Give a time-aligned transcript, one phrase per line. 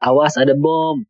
[0.00, 1.04] Awas ada bom.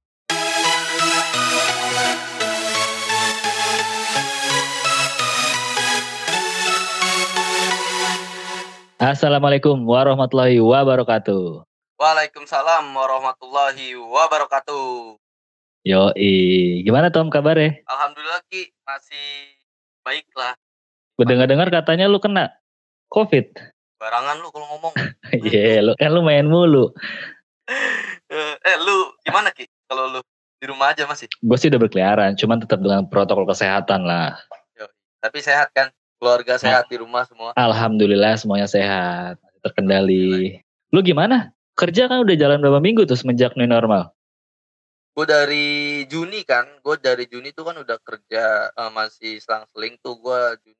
[8.98, 11.62] Assalamualaikum warahmatullahi wabarakatuh.
[12.02, 15.14] Waalaikumsalam warahmatullahi wabarakatuh.
[15.86, 16.10] Yo,
[16.82, 17.86] gimana Tom kabarnya?
[17.86, 19.54] Alhamdulillah Ki, masih
[20.02, 20.58] baik lah.
[21.14, 22.58] Dengar-dengar katanya lu kena
[23.14, 23.54] COVID.
[24.02, 24.94] Barangan lu kalau ngomong.
[25.30, 26.90] Iya, yeah, lu kan lu main mulu.
[28.30, 29.66] Eh, eh, lu gimana Ki?
[29.90, 30.20] Kalau lu
[30.62, 31.26] di rumah aja masih?
[31.42, 34.38] Gue sih udah berkeliaran, cuman tetap dengan protokol kesehatan lah.
[34.78, 34.86] Yo,
[35.18, 35.90] tapi sehat kan?
[36.20, 37.56] Keluarga sehat di rumah semua?
[37.58, 40.62] Alhamdulillah semuanya sehat, terkendali.
[40.94, 41.50] Lu gimana?
[41.74, 44.12] Kerja kan udah jalan berapa minggu tuh semenjak new normal?
[45.16, 50.20] Gue dari Juni kan, gue dari Juni tuh kan udah kerja uh, masih selang-seling tuh
[50.22, 50.78] gue Juni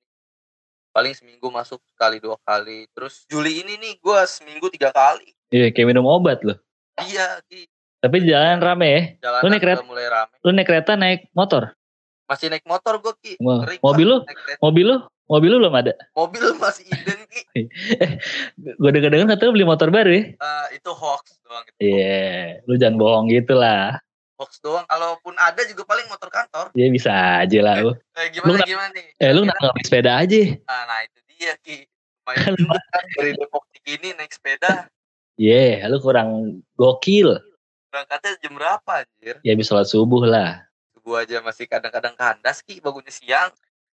[0.90, 2.87] paling seminggu masuk sekali dua kali.
[2.95, 5.34] Terus Juli ini nih gue seminggu tiga kali.
[5.51, 6.59] Iya kayak minum obat loh.
[7.06, 7.40] Iya.
[7.48, 7.68] Ki.
[8.00, 9.02] Tapi jalan rame ya?
[9.28, 10.34] Jalan lu naik kereta, mulai rame.
[10.40, 11.76] Lu naik kereta naik motor?
[12.24, 13.32] Masih naik motor gue Ki.
[13.43, 14.18] Mo mobil lu?
[14.65, 14.96] Mobil lu?
[15.30, 15.95] Mobil lu belum ada?
[16.16, 17.43] Mobil masih inden Ki.
[18.02, 18.10] eh,
[18.59, 20.23] gue denger-denger katanya beli motor baru ya?
[20.43, 21.65] Uh, itu hoax doang.
[21.78, 24.02] Iya, yeah, lu jangan bohong gitu lah.
[24.43, 26.74] Hoax doang, kalaupun ada juga paling motor kantor.
[26.74, 27.12] Iya bisa
[27.46, 27.93] aja lah lu.
[28.21, 29.06] Eh, gimana lu, gimana nih?
[29.23, 30.40] Eh lu nggak sepeda aja?
[30.66, 31.87] Nah, nah itu dia Ki.
[32.26, 34.90] Main juga kan dari Depok Cikini naik sepeda.
[35.41, 37.41] Iya, yeah, lu kurang gokil.
[37.88, 39.41] Berangkatnya jam berapa anjir?
[39.41, 40.69] Ya bisa sholat subuh lah.
[40.93, 43.49] Subuh aja masih kadang-kadang kandas Ki, bangunnya siang.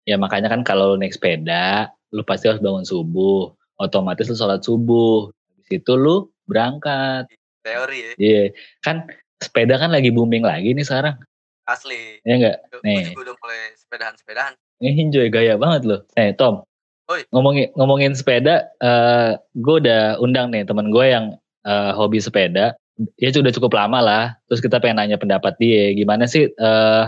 [0.09, 3.53] Ya makanya kan kalau lu naik sepeda, lu pasti harus bangun subuh.
[3.77, 5.29] Otomatis lu sholat subuh.
[5.29, 7.29] Habis itu lu berangkat.
[7.61, 8.11] Teori ya.
[8.17, 8.17] Iya.
[8.17, 8.47] Yeah.
[8.81, 9.05] Kan
[9.37, 11.21] sepeda kan lagi booming lagi nih sekarang.
[11.69, 12.25] Asli.
[12.25, 12.57] Ya enggak?
[12.81, 13.13] Nih.
[13.13, 14.57] Gue udah mulai sepedahan-sepedahan.
[14.81, 16.01] Ini enjoy gaya banget loh.
[16.17, 16.65] Eh Tom.
[17.05, 17.21] Oi.
[17.29, 22.73] Ngomongin ngomongin sepeda, uh, gue udah undang nih teman gue yang uh, hobi sepeda.
[23.21, 24.23] Ya sudah cukup lama lah.
[24.49, 25.93] Terus kita pengen nanya pendapat dia.
[25.93, 27.05] Gimana sih uh,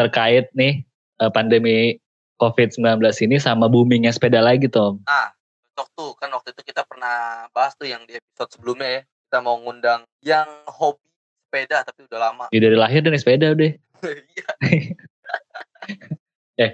[0.00, 0.80] terkait nih
[1.20, 2.00] uh, pandemi
[2.40, 5.04] COVID-19 ini sama boomingnya sepeda lagi, Tom.
[5.04, 5.34] Ah,
[5.76, 6.10] cocok tuh.
[6.16, 9.02] Kan waktu itu kita pernah bahas tuh yang di episode sebelumnya ya.
[9.28, 11.04] Kita mau ngundang yang hobi
[11.44, 12.44] sepeda tapi udah lama.
[12.48, 13.72] Ya dari lahir dari sepeda udah.
[13.98, 14.46] Iya.
[16.58, 16.70] eh,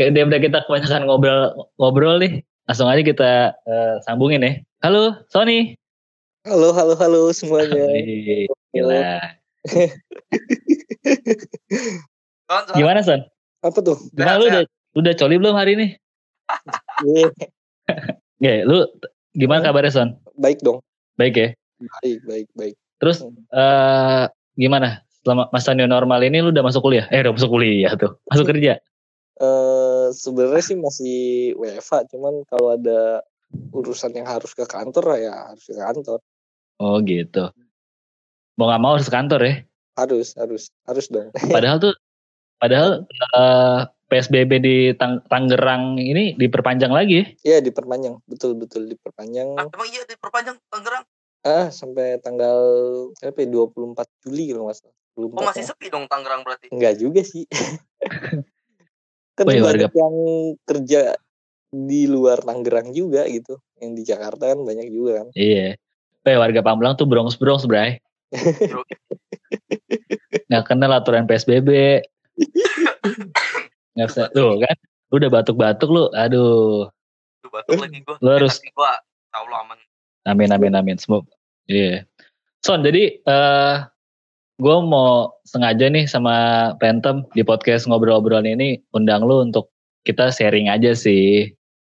[0.00, 2.40] dia udah kita kebanyakan ngobrol ngobrol nih.
[2.68, 4.52] Langsung aja kita uh, sambungin ya.
[4.84, 5.72] Halo, Sony.
[6.44, 7.88] Halo, halo, halo semuanya.
[8.72, 9.20] Gila.
[12.76, 13.24] Gimana, Son?
[13.64, 13.96] Apa tuh?
[14.12, 14.64] Gimana lu udah
[14.96, 15.86] udah coli belum hari ini?
[18.38, 18.62] Iya.
[18.62, 18.86] lu
[19.34, 20.08] gimana kabarnya Son?
[20.38, 20.78] Baik dong.
[21.18, 21.48] Baik ya?
[21.98, 22.74] Baik, baik, baik.
[23.02, 25.02] Terus uh, gimana?
[25.26, 27.10] Selama masa new normal ini lu udah masuk kuliah?
[27.10, 28.14] Eh udah masuk kuliah tuh.
[28.30, 28.78] Masuk kerja?
[29.38, 31.16] Eh uh, sebenarnya sih masih
[31.54, 33.22] WFA, cuman kalau ada
[33.72, 36.18] urusan yang harus ke kantor ya harus ke kantor.
[36.78, 37.50] Oh gitu.
[38.58, 39.54] Mau gak mau harus ke kantor ya?
[39.98, 41.30] Harus, harus, harus dong.
[41.54, 41.94] Padahal tuh,
[42.58, 47.26] padahal uh, PSBB di Tang Tangerang ini diperpanjang lagi ya?
[47.54, 49.58] Iya diperpanjang, betul betul diperpanjang.
[49.58, 51.04] Ah, emang iya diperpanjang Tangerang?
[51.46, 52.58] Ah sampai tanggal
[53.22, 54.96] apa ya, 24 Juli kalau nggak salah.
[55.18, 55.70] Oh masih ya.
[55.70, 56.70] sepi dong Tangerang berarti?
[56.70, 57.46] Enggak juga sih.
[59.38, 59.86] kan oh, iya, warga...
[59.94, 60.16] yang
[60.66, 61.14] kerja
[61.70, 63.62] di luar Tangerang juga gitu.
[63.78, 65.26] Yang di Jakarta kan banyak juga kan.
[65.38, 65.78] Iya.
[66.26, 68.02] Oh, ya, warga Pamulang tuh brongs-brongs, Bray.
[70.50, 72.02] nggak kenal aturan PSBB.
[73.98, 74.76] nggak usah tuh kan
[75.10, 76.86] lu udah batuk-batuk lu aduh
[77.42, 78.94] lu batuk lagi gua lu harus gua
[79.34, 79.78] tahu lu aman
[80.30, 81.34] amin amin amin semoga
[81.66, 81.98] iya yeah.
[82.62, 83.90] son jadi uh,
[84.58, 89.70] gue mau sengaja nih sama Pentem di podcast ngobrol-ngobrol ini undang lu untuk
[90.02, 91.50] kita sharing aja sih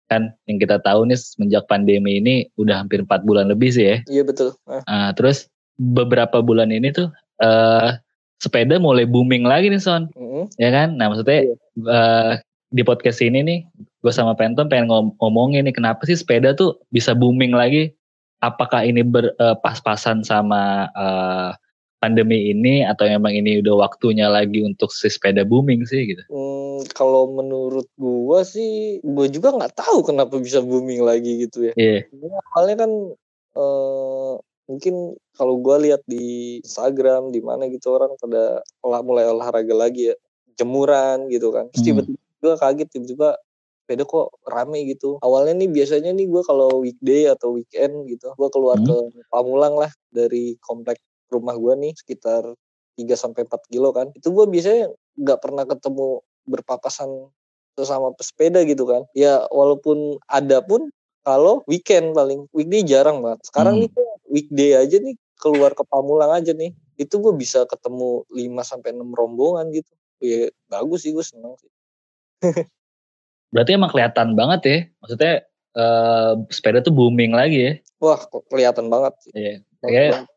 [0.07, 3.97] kan yang kita tahu nih semenjak pandemi ini udah hampir empat bulan lebih sih ya
[4.11, 5.49] iya betul uh, terus
[5.81, 7.09] beberapa bulan ini tuh
[7.41, 7.97] uh,
[8.41, 10.57] sepeda mulai booming lagi nih Son, mm-hmm.
[10.57, 10.97] ya kan?
[10.97, 11.45] Nah maksudnya.
[11.45, 11.55] Iya.
[11.85, 12.33] uh,
[12.71, 13.59] di podcast ini nih,
[13.99, 17.91] gue sama Pentom pengen ngom- ngomongin nih kenapa sih sepeda tuh bisa booming lagi?
[18.39, 21.51] Apakah ini ber, uh, pas-pasan sama uh,
[22.01, 26.25] pandemi ini atau memang ini udah waktunya lagi untuk si sepeda booming sih gitu?
[26.33, 31.73] Hmm, kalau menurut gue sih, gue juga nggak tahu kenapa bisa booming lagi gitu ya.
[31.77, 32.09] Iya.
[32.09, 32.41] Yeah.
[32.57, 32.91] Awalnya kan
[33.53, 34.33] uh,
[34.65, 40.09] mungkin kalau gue lihat di Instagram di mana gitu orang pada olah mulai olahraga lagi
[40.09, 40.15] ya
[40.55, 43.29] jemuran gitu kan terus tiba-tiba gue kaget tiba-tiba
[43.83, 48.49] sepeda kok rame gitu awalnya nih biasanya nih gue kalau weekday atau weekend gitu gue
[48.53, 48.87] keluar hmm.
[48.87, 48.95] ke
[49.27, 52.43] Pamulang lah dari komplek rumah gue nih sekitar
[52.99, 54.11] 3 sampai empat kilo kan.
[54.13, 57.09] Itu gue biasanya nggak pernah ketemu berpapasan
[57.79, 59.07] sesama pesepeda gitu kan.
[59.15, 60.91] Ya walaupun ada pun
[61.23, 63.41] kalau weekend paling weekday jarang banget.
[63.47, 63.87] Sekarang hmm.
[63.87, 63.91] nih
[64.31, 69.13] weekday aja nih keluar ke Pamulang aja nih itu gue bisa ketemu 5 sampai enam
[69.15, 69.91] rombongan gitu.
[70.21, 71.71] Ya bagus sih gue seneng sih.
[73.53, 75.33] Berarti emang kelihatan banget ya maksudnya
[75.75, 77.73] uh, sepeda tuh booming lagi ya?
[78.01, 79.55] Wah kelihatan banget iya.
[79.81, 80.29] Kayak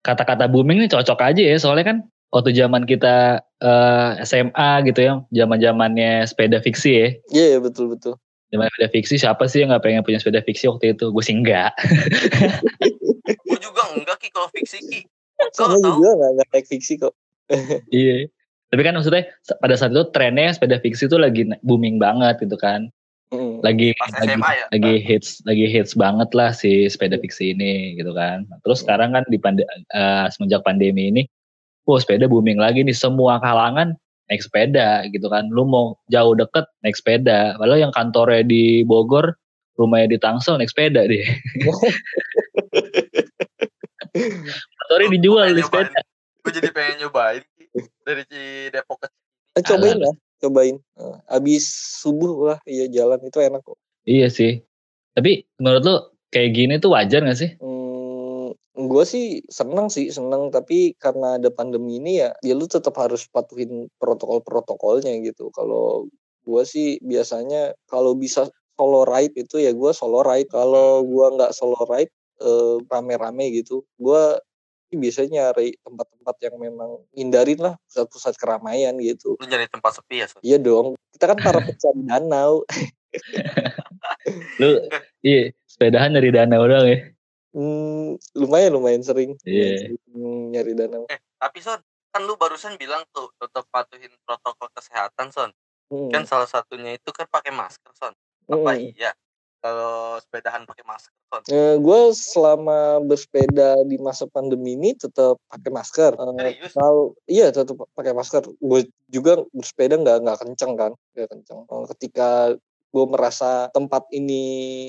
[0.00, 1.98] kata-kata booming ini cocok aja ya soalnya kan
[2.30, 5.12] waktu zaman kita uh, eh, SMA gitu ya
[5.44, 7.08] zaman zamannya sepeda fiksi ya.
[7.34, 8.16] Iya yeah, betul betul.
[8.50, 11.10] Zaman sepeda fiksi siapa sih yang nggak pengen punya sepeda fiksi waktu itu?
[11.10, 11.74] Gue sih enggak
[13.46, 15.00] gue juga enggak ki kalau fiksi ki.
[15.54, 17.14] Sama juga enggak enggak naik fiksi kok.
[17.94, 18.30] Iya.
[18.70, 19.26] Tapi kan maksudnya
[19.58, 22.86] pada saat itu trennya sepeda fiksi itu lagi booming banget gitu kan.
[23.30, 23.62] Hmm.
[23.62, 24.66] Lagi lagi, ya?
[24.74, 28.42] lagi hits lagi hits banget lah si sepeda fiksi ini gitu kan.
[28.66, 28.84] Terus hmm.
[28.86, 29.62] sekarang kan di pande
[29.94, 31.22] uh, semenjak pandemi ini,
[31.86, 33.94] oh sepeda booming lagi nih semua kalangan
[34.26, 35.46] naik sepeda gitu kan.
[35.46, 37.54] Lu mau jauh deket naik sepeda.
[37.54, 39.30] Padahal yang kantornya di Bogor,
[39.78, 41.22] rumahnya di Tangsel naik sepeda deh.
[44.74, 46.02] Kantornya dijual di sepeda.
[46.42, 47.46] Gue jadi pengen nyobain
[48.02, 48.26] dari
[48.74, 49.08] Depok ke
[49.54, 50.80] eh, cobain lah cobain.
[50.96, 51.68] Uh, abis
[52.00, 53.78] subuh lah iya jalan itu enak kok.
[54.08, 54.64] Iya sih.
[55.12, 55.96] Tapi menurut lo
[56.32, 57.50] kayak gini tuh wajar gak sih?
[57.60, 60.48] Hmm, gue sih seneng sih seneng.
[60.48, 65.52] Tapi karena ada pandemi ini ya ya lu tetap harus patuhin protokol-protokolnya gitu.
[65.52, 66.08] Kalau
[66.48, 68.48] gue sih biasanya kalau bisa
[68.80, 70.48] solo ride itu ya gue solo ride.
[70.48, 73.84] Kalau gue nggak solo ride eh, rame-rame gitu.
[74.00, 74.40] Gue
[74.98, 79.38] biasanya nyari tempat-tempat yang memang hindarin lah pusat-pusat keramaian gitu.
[79.38, 80.26] Lu nyari tempat sepi ya?
[80.26, 80.38] So?
[80.42, 80.98] Iya dong.
[81.14, 82.66] Kita kan para pencari danau.
[84.58, 84.68] Lu
[85.22, 86.98] iya sepedahan nyari danau dong ya?
[87.50, 89.34] Hmm, lumayan lumayan sering.
[89.42, 89.94] Iya.
[89.94, 90.50] Yeah.
[90.54, 91.06] nyari danau.
[91.10, 91.78] Eh, tapi Son,
[92.10, 95.50] kan lu barusan bilang tuh tetap patuhin protokol kesehatan Son.
[95.90, 96.10] Hmm.
[96.10, 98.14] Kan salah satunya itu kan pakai masker Son.
[98.50, 98.94] Apa hmm.
[98.94, 99.10] iya?
[99.60, 101.12] Kalau sepedahan pakai masker?
[101.52, 106.12] Eh, gue selama bersepeda di masa pandemi ini tetap pakai masker.
[106.40, 108.48] Eh, kalau iya tetap pakai masker.
[108.58, 111.60] Gue juga bersepeda nggak nggak kenceng kan, nggak kenceng.
[111.68, 112.56] Eh, ketika
[112.90, 114.42] gue merasa tempat ini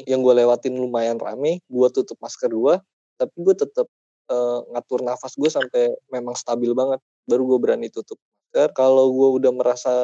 [0.09, 2.75] yang gue lewatin lumayan rame, gue tutup masker gue,
[3.19, 3.85] tapi gue tetap
[4.31, 7.03] eh, ngatur nafas gue sampai memang stabil banget.
[7.27, 8.71] Baru gue berani tutup masker.
[8.73, 9.95] Kalau gue udah merasa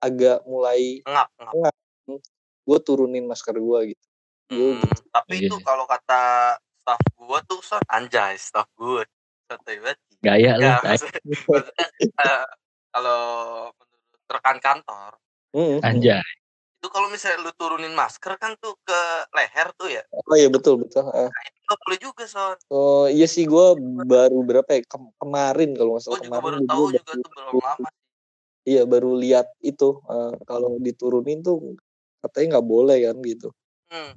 [0.00, 1.52] agak mulai ngap, ngap.
[1.52, 1.74] ngap
[2.64, 4.06] gue turunin masker gue gitu.
[4.50, 5.02] Hmm, gitu.
[5.14, 5.64] Tapi itu yeah.
[5.64, 6.22] kalau kata
[6.58, 9.06] staff gue tuh son anjay staff gue
[9.46, 9.98] santai banget.
[10.20, 10.78] Gaya lah.
[10.84, 12.46] uh,
[12.90, 13.22] kalau
[13.72, 15.12] menurut rekan kantor,
[15.56, 15.78] hmm.
[15.80, 16.22] anjay.
[16.80, 19.00] Itu kalau misalnya lu turunin masker kan tuh ke
[19.36, 20.02] leher tuh ya.
[20.10, 21.04] Oh iya betul betul.
[21.08, 21.28] Uh.
[21.28, 22.56] Nah, itu boleh juga son.
[22.72, 23.66] Oh iya sih gue
[24.08, 26.32] baru berapa ya Kem kemarin kalau nggak salah kemarin.
[26.32, 27.88] Gue juga baru tahu juga tuh belum lama.
[28.64, 31.80] Iya baru lihat itu uh, kalau diturunin tuh
[32.20, 33.48] katanya nggak boleh kan gitu
[33.92, 34.12] hmm.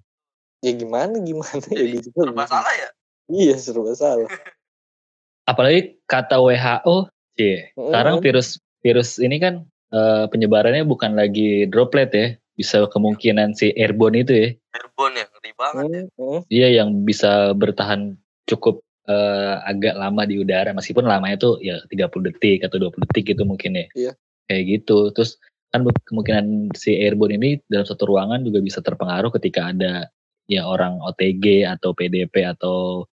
[0.64, 2.90] ya gimana gimana ya Jadi, ya gitu serba salah ya
[3.32, 4.30] iya serba salah
[5.52, 6.96] apalagi kata WHO
[7.36, 7.90] sih hmm.
[7.92, 8.48] sekarang virus
[8.84, 9.64] virus ini kan
[9.96, 15.52] uh, penyebarannya bukan lagi droplet ya bisa kemungkinan si airborne itu ya airborne ya ngeri
[15.58, 15.86] banget
[16.16, 16.22] hmm.
[16.22, 21.80] ya iya yang bisa bertahan cukup uh, agak lama di udara meskipun lamanya tuh ya
[21.88, 23.86] 30 detik atau 20 detik gitu mungkin ya.
[23.96, 24.12] Iya.
[24.48, 24.98] Kayak gitu.
[25.16, 25.40] Terus
[25.74, 30.06] kan kemungkinan si airborne ini dalam satu ruangan juga bisa terpengaruh ketika ada
[30.46, 33.10] ya orang OTG atau PDP atau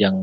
[0.00, 0.16] yang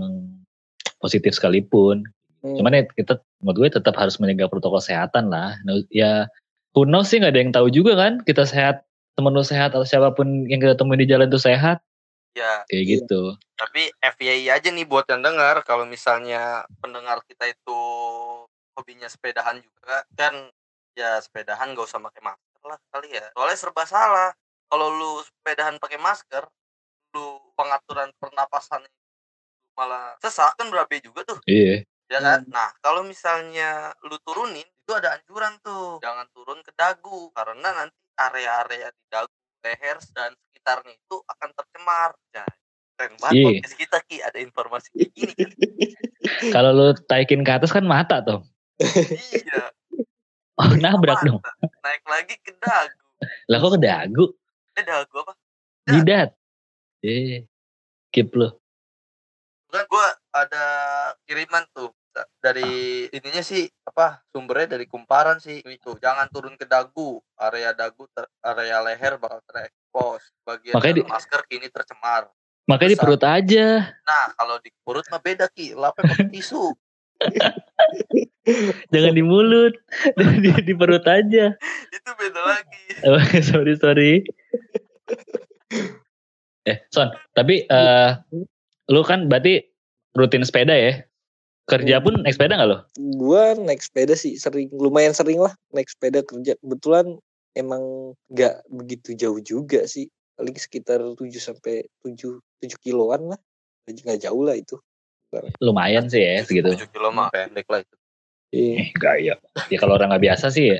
[0.97, 2.01] positif sekalipun.
[2.41, 2.57] Hmm.
[2.57, 5.53] Cuman ya kita menurut gue tetap harus menjaga protokol kesehatan lah.
[5.69, 6.25] Nah, ya
[6.73, 8.81] who knows sih nggak ada yang tahu juga kan kita sehat
[9.13, 11.81] temen lu sehat atau siapa pun yang kita temuin di jalan itu sehat.
[12.33, 12.65] Ya.
[12.69, 12.91] Kayak iya.
[12.97, 13.21] gitu.
[13.57, 17.79] Tapi FYI aja nih buat yang dengar kalau misalnya pendengar kita itu
[18.77, 20.53] hobinya sepedahan juga kan
[20.97, 23.25] ya sepedahan gak usah pakai masker lah kali ya.
[23.37, 24.33] Soalnya serba salah.
[24.67, 26.43] Kalau lu sepedahan pakai masker
[27.15, 28.83] lu pengaturan pernapasan
[29.77, 31.39] malah sesak kan berabe juga tuh.
[31.45, 31.85] Iya.
[32.09, 32.41] Ya kan?
[32.43, 32.51] Hmm.
[32.51, 36.01] nah kalau misalnya lu turunin itu ada anjuran tuh.
[36.01, 42.11] Jangan turun ke dagu karena nanti area-area di dagu leher dan sekitarnya itu akan tercemar.
[42.33, 42.45] Ya
[42.97, 43.77] keren banget iya.
[43.77, 44.17] kita ki.
[44.25, 45.51] Ada informasi kayak gini kan?
[46.57, 48.41] kalau lu taikin ke atas kan mata tuh.
[48.81, 49.76] Iya
[50.57, 51.37] Oh, nabrak dong.
[51.85, 52.97] Naik lagi ke dagu.
[53.45, 54.25] Lah kok ke dagu?
[54.73, 55.33] Eh dagu apa?
[55.85, 56.29] Jidat.
[57.05, 57.45] Eh,
[58.09, 58.57] keep lo.
[59.69, 60.65] Bukan gue ada
[61.29, 61.93] kiriman tuh
[62.41, 68.09] dari ininya sih apa sumbernya dari kumparan sih itu jangan turun ke dagu area dagu
[68.09, 72.25] ter, area leher bakal terekspos bagian makanya di, masker kini tercemar
[72.65, 76.73] makanya di perut aja nah kalau di perut mah beda ki lapnya pakai tisu
[78.93, 79.75] Jangan di mulut,
[80.15, 81.51] di, di perut aja.
[81.91, 82.83] Itu beda lagi.
[83.07, 84.13] Oh, sorry sorry.
[86.67, 88.17] eh Son, tapi uh,
[88.91, 89.67] lu kan berarti
[90.15, 91.03] rutin sepeda ya?
[91.67, 92.77] Kerja pun naik sepeda gak lo?
[93.19, 96.55] Gua naik sepeda sih sering, lumayan sering lah naik sepeda kerja.
[96.63, 97.19] Kebetulan
[97.59, 100.07] emang gak begitu jauh juga sih.
[100.39, 103.39] Paling sekitar 7 sampai 7 7 kiloan lah.
[103.83, 104.79] Gak jauh lah itu.
[105.59, 106.71] Lumayan sih ya segitu.
[106.71, 107.96] 7 kilo mah pendek lah itu.
[108.51, 108.73] Iya.
[108.79, 109.35] Eh, gak ya.
[109.67, 110.79] Ya kalau orang gak biasa sih ya.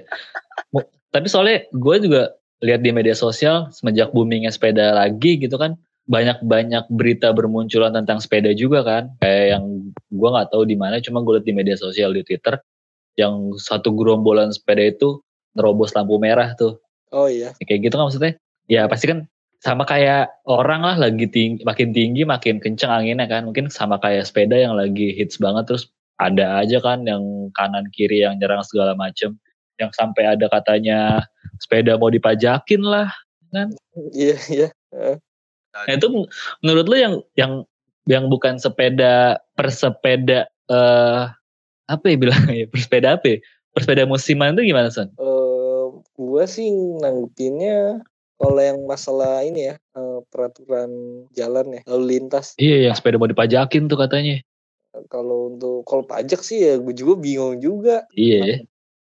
[1.12, 6.88] Tapi soalnya gue juga lihat di media sosial semenjak boomingnya sepeda lagi gitu kan banyak-banyak
[6.90, 11.38] berita bermunculan tentang sepeda juga kan kayak yang gue nggak tahu di mana cuma gue
[11.38, 12.58] lihat di media sosial di twitter
[13.20, 15.20] yang satu gerombolan sepeda itu
[15.54, 16.80] nerobos lampu merah tuh
[17.12, 17.54] Oh iya.
[17.60, 18.34] kayak gitu kan maksudnya
[18.72, 23.44] ya pasti kan sama kayak orang lah lagi tinggi, makin tinggi makin kenceng anginnya kan
[23.44, 28.26] mungkin sama kayak sepeda yang lagi hits banget terus ada aja kan yang kanan kiri
[28.26, 29.38] yang nyerang segala macem
[29.78, 31.22] yang sampai ada katanya
[31.62, 33.10] sepeda mau dipajakin lah
[33.54, 33.70] kan
[34.14, 34.70] Iya iya.
[35.74, 36.08] Nah, itu
[36.66, 37.54] menurut lu yang yang
[38.10, 41.24] yang bukan sepeda persepeda eh
[41.88, 43.38] apa ya bilangnya persepeda apa ya?
[43.74, 45.14] Persepeda musiman itu gimana Son?
[45.22, 45.86] Eh,
[46.18, 48.02] gua sih nanggepinnya
[48.38, 50.90] kalau yang masalah ini ya eh, peraturan
[51.38, 52.58] jalan ya lalu lintas.
[52.58, 54.42] Iya yang sepeda mau dipajakin tuh katanya.
[55.08, 58.08] Kalau untuk kalau pajak sih ya gue juga bingung juga.
[58.15, 58.41] Iya.
[58.44, 58.58] ya.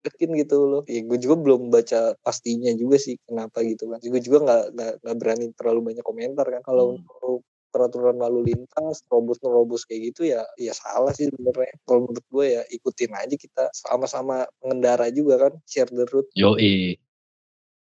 [0.06, 0.82] Yakin gitu loh.
[0.86, 3.98] Ya gue juga belum baca pastinya juga sih kenapa gitu kan.
[4.02, 4.62] Gue juga nggak
[5.02, 6.62] nggak berani terlalu banyak komentar kan.
[6.62, 7.02] Kalau Hmm.
[7.02, 7.42] untuk
[7.74, 11.74] peraturan lalu lintas, robos nerobos kayak gitu ya ya salah sih sebenarnya.
[11.84, 16.28] Kalau menurut gue ya ikutin aja kita sama-sama pengendara juga kan share the route.
[16.38, 16.96] Yoi.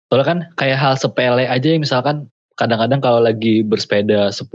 [0.08, 4.50] Soalnya kan kayak hal sepele aja ya misalkan kadang-kadang kalau lagi bersepeda 10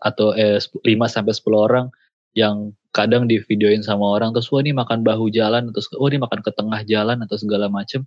[0.00, 1.86] atau eh 5 sampai 10 orang
[2.32, 6.20] yang kadang di videoin sama orang terus wah ini makan bahu jalan terus wah ini
[6.20, 8.04] makan ke tengah jalan atau segala macem.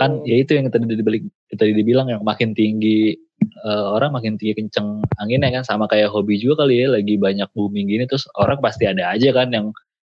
[0.00, 0.24] Kan Hmm.
[0.24, 3.12] ya itu yang tadi dibalik tadi dibilang yang makin tinggi
[3.42, 7.48] eh, orang makin tinggi kenceng anginnya kan sama kayak hobi juga kali ya lagi banyak
[7.52, 9.68] booming gini terus orang pasti ada aja kan yang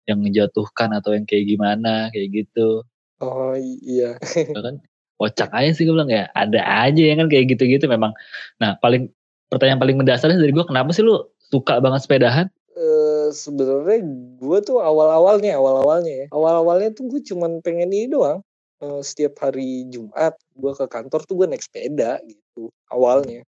[0.07, 2.87] yang menjatuhkan atau yang kayak gimana kayak gitu.
[3.19, 4.15] Oh iya.
[4.55, 4.75] Ya kan?
[5.15, 8.15] Kocak aja sih gue bilang ya ada aja yang kan kayak gitu-gitu memang.
[8.63, 9.11] Nah paling
[9.51, 11.19] pertanyaan paling mendasarnya dari gue kenapa sih lu
[11.51, 12.47] suka banget sepedahan?
[12.79, 14.03] Eh sebenarnya
[14.37, 16.27] gue tuh awal-awalnya awal-awalnya ya.
[16.29, 18.43] Awal-awalnya tuh gue cuman pengen ini doang.
[18.83, 23.41] Eh, setiap hari Jumat gue ke kantor tuh gue naik sepeda gitu awalnya.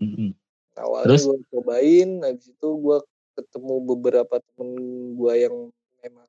[0.00, 0.32] Mm-mm.
[0.80, 2.98] awalnya gue cobain habis itu gue
[3.36, 4.70] ketemu beberapa temen
[5.12, 5.56] gue yang
[6.00, 6.28] memang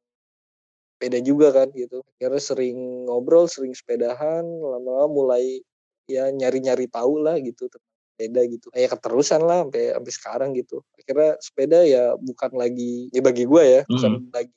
[0.97, 2.03] sepeda juga kan gitu.
[2.17, 5.61] Akhirnya sering ngobrol sering sepedahan lama-lama mulai
[6.09, 7.90] ya nyari-nyari tahu lah gitu tentang
[8.21, 13.21] sepeda gitu kayak keterusan lah sampai sampai sekarang gitu akhirnya sepeda ya bukan lagi ya
[13.25, 14.53] bagi gue ya bukan lagi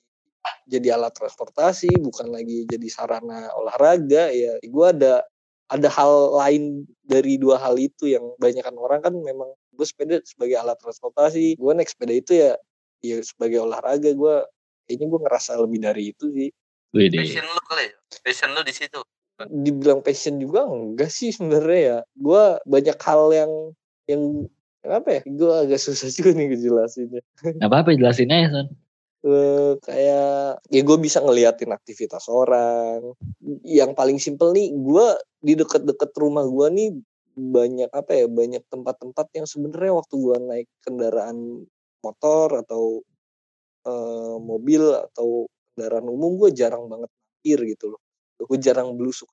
[0.69, 5.25] jadi alat transportasi bukan lagi jadi sarana olahraga ya gue ada
[5.73, 10.61] ada hal lain dari dua hal itu yang banyakan orang kan memang gue sepeda sebagai
[10.61, 12.53] alat transportasi gue naik sepeda itu ya
[13.01, 14.37] ya sebagai olahraga gue
[14.85, 16.53] kayaknya gue ngerasa lebih dari itu sih
[16.95, 17.27] Widih.
[17.27, 17.95] Passion lu kali ya?
[18.23, 19.03] Passion lu di situ.
[19.51, 21.99] Dibilang passion juga enggak sih sebenarnya ya.
[22.15, 23.53] Gue banyak hal yang
[24.07, 24.23] yang
[24.85, 27.23] apa ya gue agak susah juga nih ngejelasinnya.
[27.59, 28.69] Gak apa-apa jelasin aja Son
[29.25, 33.17] Eh, kayak ya gue bisa ngeliatin aktivitas orang.
[33.65, 35.07] Yang paling simpel nih gue
[35.41, 36.89] di deket-deket rumah gue nih
[37.35, 41.65] banyak apa ya banyak tempat-tempat yang sebenarnya waktu gue naik kendaraan
[42.05, 43.01] motor atau
[43.89, 48.01] eh, mobil atau kendaraan umum gue jarang banget parkir gitu loh
[48.41, 49.31] gue jarang belusuk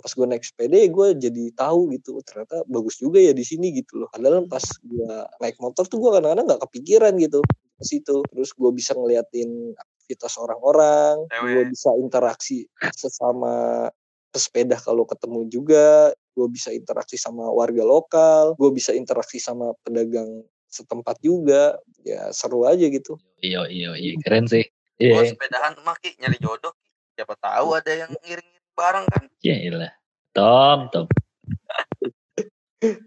[0.00, 3.44] pas gue naik sepeda ya gue jadi tahu gitu oh, ternyata bagus juga ya di
[3.44, 4.08] sini gitu loh.
[4.12, 7.40] Padahal pas gue naik motor tuh gue kadang-kadang nggak kepikiran gitu
[7.80, 8.20] ke situ.
[8.28, 13.88] Terus gue bisa ngeliatin aktivitas orang-orang gue bisa interaksi sesama
[14.30, 20.44] pesepeda kalau ketemu juga gue bisa interaksi sama warga lokal gue bisa interaksi sama pedagang
[20.68, 21.80] setempat juga.
[22.04, 23.16] Ya seru aja gitu.
[23.40, 24.66] Iya iya iya keren sih.
[24.96, 25.36] Gua Iya.
[25.36, 26.72] sepedahan mah Ki, nyari jodoh.
[27.16, 29.24] Siapa tahu ada yang ngiring bareng kan.
[29.40, 29.90] iya iya.
[30.36, 31.08] Tom Tom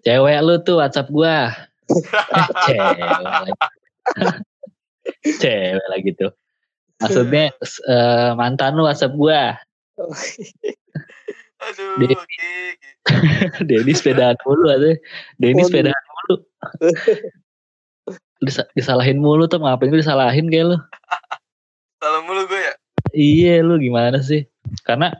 [0.01, 1.53] Cewek lu tuh WhatsApp gua
[1.85, 3.53] eh, Cewek lagi
[5.41, 6.31] Cewek lagi tuh
[6.99, 7.53] Maksudnya
[7.85, 9.61] eh, mantan lu WhatsApp gua
[11.59, 12.51] Aduh, Di- Ki.
[12.73, 12.89] Ki.
[13.67, 14.95] Denny sepedaan mulu aja.
[15.35, 16.35] Denny sepedaan mulu.
[18.39, 20.77] Disa- disalahin mulu tuh ngapain gue disalahin kayak lu.
[21.99, 22.58] Salam mulu gue ya.
[23.13, 24.45] Iya lu gimana sih?
[24.85, 25.13] Karena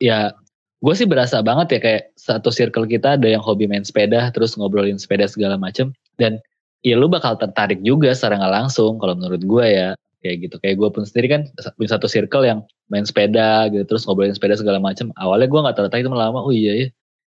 [0.00, 0.32] ya
[0.80, 4.56] gue sih berasa banget ya kayak satu circle kita ada yang hobi main sepeda terus
[4.56, 6.40] ngobrolin sepeda segala macem dan
[6.80, 9.88] ya lu bakal tertarik juga secara nggak langsung kalau menurut gue ya
[10.24, 10.56] kayak gitu.
[10.60, 11.42] Kayak gue pun sendiri kan
[11.76, 12.60] punya satu circle yang
[12.92, 15.12] main sepeda gitu terus ngobrolin sepeda segala macem.
[15.16, 16.88] Awalnya gue nggak tertarik itu lama oh iya ya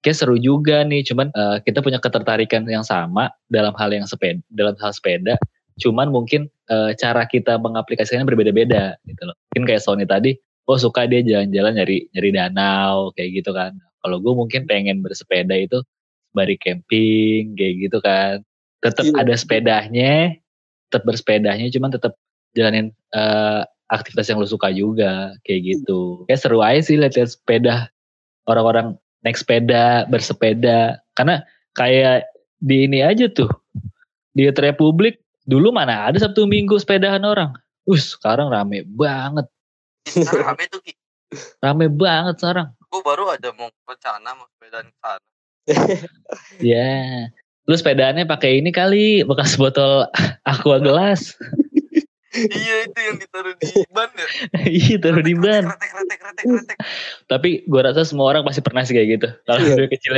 [0.07, 4.39] kayak seru juga nih cuman eh, kita punya ketertarikan yang sama dalam hal yang sepeda
[4.55, 5.35] dalam hal sepeda
[5.77, 9.37] cuman mungkin uh, cara kita mengaplikasikannya berbeda-beda gitu loh.
[9.53, 13.77] Mungkin kayak Sony tadi oh suka dia jalan-jalan nyari nyari danau kayak gitu kan.
[14.01, 15.83] Kalau gue mungkin pengen bersepeda itu
[16.33, 18.41] bari camping kayak gitu kan.
[18.81, 19.17] Tetap iya.
[19.21, 20.13] ada sepedanya
[20.87, 22.15] tetap bersepedanya cuman tetap
[22.55, 26.25] jalanin uh, aktivitas yang lo suka juga kayak gitu.
[26.31, 27.91] Kayak seru aja sih lihat sepeda
[28.49, 31.03] orang-orang naik sepeda bersepeda.
[31.13, 31.43] Karena
[31.77, 32.31] kayak
[32.63, 33.51] di ini aja tuh
[34.33, 37.55] di Republik dulu mana ada Sabtu Minggu sepedahan orang
[37.87, 39.47] us sekarang rame banget
[40.43, 40.93] rame tuh Ki.
[41.63, 45.27] rame banget sekarang gue baru ada mau rencana mau sepedaan ke sana
[46.63, 47.31] ya.
[47.67, 50.07] Lu sepedaannya pakai ini kali, bekas botol
[50.51, 51.35] aqua gelas.
[52.37, 54.29] iya itu yang ditaruh di ban ya.
[54.85, 55.65] iya taruh di ban.
[57.27, 59.29] Tapi gue rasa semua orang pasti pernah sih kayak gitu.
[59.49, 59.73] Kalau iya.
[59.73, 60.13] udah kecil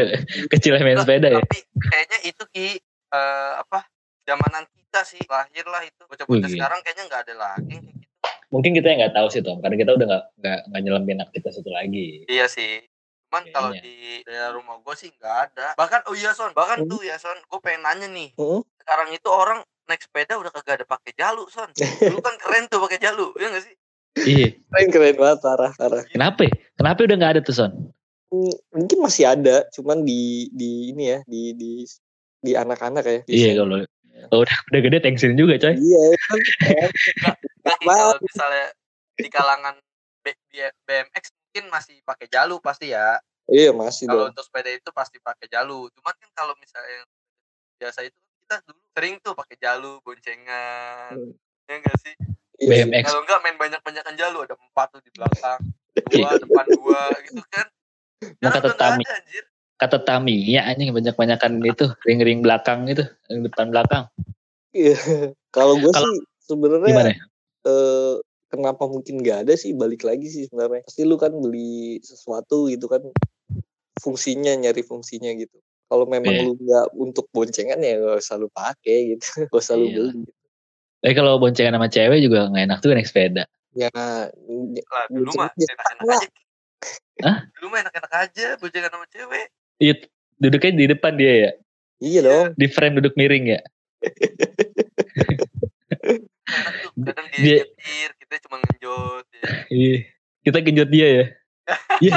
[0.51, 1.41] kecil main sepeda ya.
[1.41, 2.67] Tapi kayaknya itu ki
[3.15, 3.87] uh, apa
[4.27, 6.03] zamanan kita sih lahir lah itu.
[6.09, 8.09] Bocah-bocah sekarang kayaknya nggak ada lagi kayak gitu.
[8.49, 10.25] Mungkin kita yang nggak tahu sih Tom, karena kita udah nggak
[10.73, 12.09] nggak nyelemin aktivitas itu lagi.
[12.25, 12.81] Iya sih.
[13.29, 15.77] Cuman kalau di daerah rumah gue sih nggak ada.
[15.77, 16.89] Bahkan oh iya Son, bahkan hmm.
[16.89, 18.33] tuh ya Son, gue pengen nanya nih.
[18.41, 18.65] Hmm?
[18.81, 21.69] Sekarang itu orang naik sepeda udah kagak ada pakai jalu Son.
[22.09, 23.75] Dulu kan keren tuh pakai jalu, ya gak sih?
[24.25, 24.57] Iya.
[24.73, 26.03] Keren keren banget parah parah.
[26.09, 26.49] Kenapa?
[26.81, 27.73] Kenapa udah nggak ada tuh Son?
[28.33, 31.85] Hmm, mungkin masih ada, cuman di di ini ya di di
[32.41, 33.21] di anak-anak ya.
[33.29, 33.85] Iya kalau
[34.29, 35.75] Oh, udah, udah gede tensin juga coy.
[35.79, 36.39] Iya kan.
[37.85, 38.67] kalau misalnya
[39.19, 39.75] di kalangan
[40.85, 43.19] BMX mungkin masih pakai jalu pasti ya.
[43.49, 45.89] Iya masih Kalau untuk sepeda itu pasti pakai jalu.
[45.97, 47.07] Cuman kan kalau misalnya
[47.81, 51.17] biasa itu kita dulu sering tuh pakai jalu boncengan.
[51.17, 51.33] Hmm.
[51.69, 52.15] Ya enggak sih?
[52.61, 52.85] Iya.
[52.85, 53.03] BMX.
[53.09, 55.61] Kalau enggak main banyak-banyakan jalu ada empat tuh di belakang,
[56.13, 57.67] dua depan dua gitu kan.
[58.43, 59.05] Nah, kata Tami.
[59.07, 59.41] Ada,
[59.79, 64.11] Kata Tami, ya anjing banyak-banyakan itu ring-ring belakang itu, ring depan belakang.
[64.75, 64.99] Iya.
[65.55, 66.19] Kalau gue sih
[66.51, 67.15] sebenarnya
[67.69, 68.15] eh
[68.49, 72.89] kenapa mungkin gak ada sih balik lagi sih sebenarnya pasti lu kan beli sesuatu gitu
[72.89, 73.05] kan
[74.01, 76.45] fungsinya nyari fungsinya gitu kalau memang yeah.
[76.45, 79.97] lu nggak untuk boncengan ya gak usah lu pakai gitu gak usah lu yeah.
[79.97, 80.33] beli gitu.
[81.07, 83.45] Eh kalau boncengan sama cewek juga gak enak tuh naik sepeda.
[83.77, 84.27] Ya, lah,
[85.13, 86.29] dulu mah enak-enak aja.
[87.23, 87.39] Hah?
[87.55, 89.47] Dulu mah enak-enak aja boncengan sama cewek.
[89.79, 89.95] Iya,
[90.39, 91.51] duduknya di depan dia ya.
[91.99, 92.47] Iya dong.
[92.55, 93.61] Di frame duduk miring ya.
[96.99, 99.51] kadang dia, dia nyetir kita cuma ngenjot ya.
[99.71, 99.97] iya
[100.43, 101.25] kita genjot dia ya
[102.05, 102.13] iya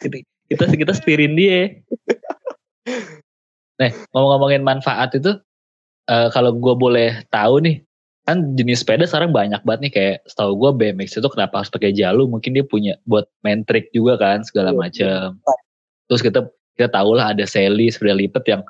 [0.00, 0.16] kita
[0.48, 1.82] kita kita setirin dia
[3.80, 5.40] nah ngomong-ngomongin manfaat itu
[6.08, 7.76] uh, kalau gue boleh tahu nih
[8.30, 11.90] kan jenis sepeda sekarang banyak banget nih kayak setahu gue BMX itu kenapa harus pakai
[11.90, 15.24] jalur mungkin dia punya buat main trick juga kan segala iya, macam
[16.06, 16.46] terus kita
[16.78, 18.62] kita tahu lah ada seli sepeda lipat yang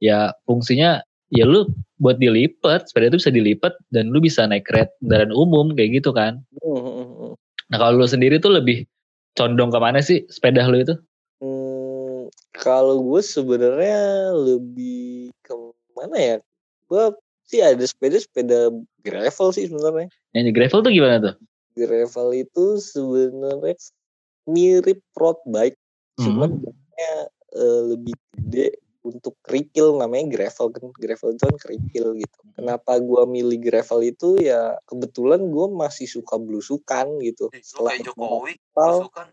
[0.00, 1.68] ya fungsinya ya lu
[2.00, 6.10] buat dilipat sepeda itu bisa dilipat dan lu bisa naik kereta kendaraan umum kayak gitu
[6.12, 6.42] kan.
[7.70, 8.84] Nah kalau lu sendiri tuh lebih
[9.34, 10.94] condong ke mana sih sepeda lu itu?
[11.42, 15.54] Hmm, kalau gue sebenarnya lebih ke
[15.96, 16.36] mana ya?
[16.86, 17.14] Gue
[17.54, 18.74] sih ada sepeda sepeda
[19.06, 20.10] gravel sih sebenarnya.
[20.34, 21.34] Yang gravel tuh gimana tuh?
[21.78, 23.78] Gravel itu sebenarnya
[24.50, 25.78] mirip road bike
[26.18, 27.26] cuman mm-hmm.
[27.58, 30.90] uh, lebih gede untuk kerikil namanya gravel kan.
[30.98, 32.38] Gravel itu kan kerikil gitu.
[32.42, 32.52] Hmm.
[32.58, 34.40] kenapa gue milih gravel itu?
[34.40, 37.52] Ya kebetulan gue masih suka blusukan gitu.
[37.62, 39.28] Setelah Jokowi blusukan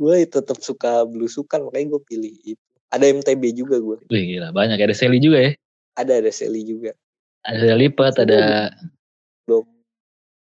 [0.00, 2.64] gue tetap suka blusukan makanya gue pilih itu.
[2.90, 4.82] Ada MTB juga gue Wih, gila banyak.
[4.82, 5.52] Ada Sally juga ya
[6.00, 6.96] ada ada Sally juga
[7.44, 8.72] ada lipat ada
[9.48, 9.64] belum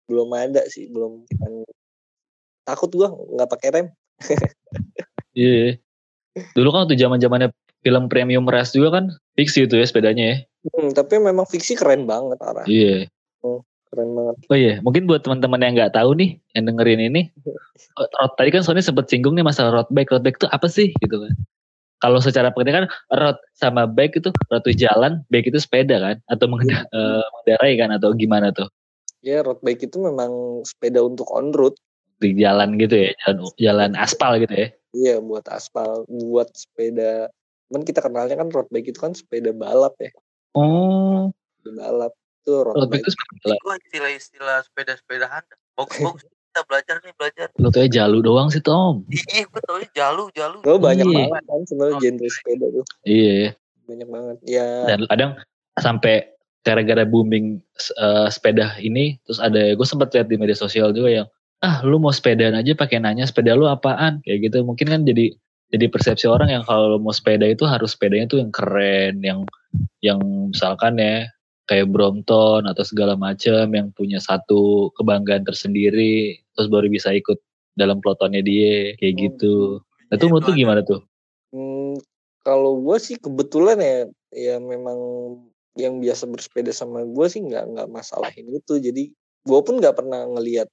[0.08, 1.24] belum ada sih belum
[2.68, 3.88] takut gue nggak pakai rem
[5.38, 5.82] iya yeah.
[6.56, 7.50] Dulu kan waktu zaman zamannya
[7.84, 10.38] film premium race juga kan fiksi itu ya sepedanya ya.
[10.72, 12.64] Hmm, tapi memang fiksi keren banget arah.
[12.70, 13.10] Iya.
[13.44, 13.60] Hmm,
[13.92, 14.36] keren banget.
[14.48, 17.22] Oh iya, mungkin buat teman-teman yang nggak tahu nih, yang dengerin ini,
[18.22, 20.14] road tadi kan soalnya sempat singgung nih masalah road bike.
[20.14, 21.34] Road bike itu apa sih gitu kan?
[22.02, 26.18] Kalau secara pengertian kan road sama bike itu road itu jalan, bike itu sepeda kan,
[26.34, 28.66] atau uh, mengendarai kan, atau gimana tuh?
[29.22, 31.78] Ya road bike itu memang sepeda untuk on road.
[32.18, 34.68] Di jalan gitu ya, jalan, jalan aspal gitu ya?
[34.98, 37.30] Iya buat aspal, buat sepeda.
[37.70, 40.10] Cuman kita kenalnya kan road bike itu kan sepeda balap ya.
[40.58, 41.30] Oh.
[41.62, 43.06] Sepeda balap itu road, road bike.
[43.06, 43.58] itu sepeda balap.
[43.62, 45.44] Itu istilah-istilah sepeda-sepedahan.
[45.78, 47.48] Bagus-bagus kita belajar nih belajar.
[47.56, 49.08] Lo tuh jalu doang sih Tom.
[49.08, 50.60] Iya gue tau jalu jalu.
[50.68, 51.32] Lo banyak iya.
[51.32, 52.02] banget kan sebenarnya oh.
[52.04, 52.86] genre sepeda tuh.
[53.08, 53.56] Iya.
[53.88, 54.38] Banyak banget.
[54.44, 54.68] Ya.
[54.92, 55.32] Dan kadang
[55.80, 56.28] sampai
[56.68, 57.64] gara-gara booming
[57.98, 61.28] uh, sepeda ini terus ada gue sempat lihat di media sosial juga yang
[61.66, 65.34] ah lu mau sepedaan aja pakai nanya sepeda lu apaan kayak gitu mungkin kan jadi
[65.72, 69.40] jadi persepsi orang yang kalau mau sepeda itu harus sepedanya tuh yang keren, yang
[70.04, 70.20] yang
[70.52, 71.32] misalkan ya
[71.72, 77.40] kayak Brompton atau segala macam yang punya satu kebanggaan tersendiri terus baru bisa ikut
[77.76, 79.56] dalam pelotonnya dia kayak oh, gitu.
[80.12, 81.02] Nah, itu menurut tuh gimana tuh?
[81.56, 81.96] Hmm,
[82.44, 83.98] kalau gue sih kebetulan ya
[84.32, 85.00] ya memang
[85.80, 89.08] yang biasa bersepeda sama gue sih nggak nggak masalahin itu jadi
[89.48, 90.68] gue pun nggak pernah ngelihat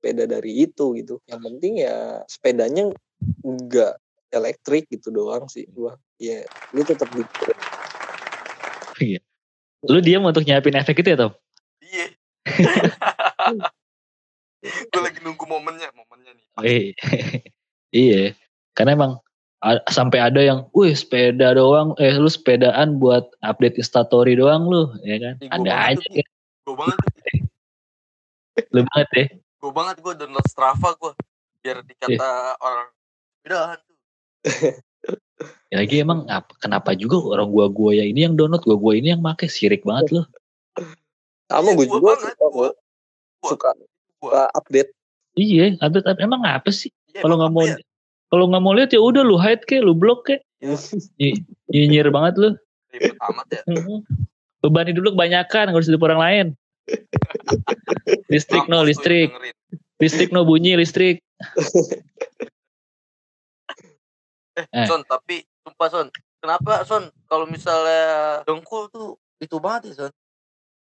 [0.00, 1.20] sepeda dari itu gitu.
[1.28, 2.88] Yang penting ya sepedanya
[3.44, 4.00] nggak
[4.32, 5.68] elektrik gitu doang sih.
[5.68, 6.40] Gua ya
[6.72, 7.20] lu tetap di
[9.04, 9.20] iya.
[9.84, 11.32] Lu diam untuk nyiapin efek itu ya Tom?
[11.84, 12.06] Iya
[14.94, 16.92] gue lagi nunggu momennya momennya nih oh, iya.
[18.06, 18.22] iya
[18.74, 19.12] karena emang
[19.92, 25.20] sampai ada yang, wih sepeda doang, eh lu sepedaan buat update instastory doang lu, ya
[25.20, 25.36] kan?
[25.52, 26.08] Ada aja.
[26.64, 26.96] Tuh, gue banget.
[28.72, 29.26] lu banget ya?
[29.60, 31.12] Gue banget gue download Strava gue,
[31.60, 32.56] biar dikata yeah.
[32.56, 32.88] orang
[33.44, 33.80] bedahan
[35.72, 38.92] ya lagi emang apa, kenapa juga orang gua gua ya ini yang download gua gua
[38.96, 40.26] ini yang make sirik banget loh
[41.50, 42.68] kamu gue juga banget, suka, gua,
[43.44, 43.70] suka
[44.20, 44.92] gua update.
[45.34, 46.24] Iya update, update.
[46.28, 46.92] Emang apa sih?
[47.10, 47.76] Ya, kalau nggak mau ya?
[48.30, 50.36] kalau nggak mau lihat ya udah lu hide ke lu blok ke.
[51.16, 51.34] Ya.
[51.72, 52.50] nyinyir banget lu.
[52.92, 53.60] Ribet amat ya.
[54.60, 56.46] Bebani dulu kebanyakan harus hidup orang lain.
[58.32, 59.32] Listrik no listrik.
[60.00, 61.24] listrik no bunyi listrik.
[64.60, 64.86] Eh, eh.
[64.86, 66.06] Son, tapi sumpah Son,
[66.42, 67.08] kenapa Son?
[67.30, 70.12] Kalau misalnya dengkul tuh itu banget ya Son?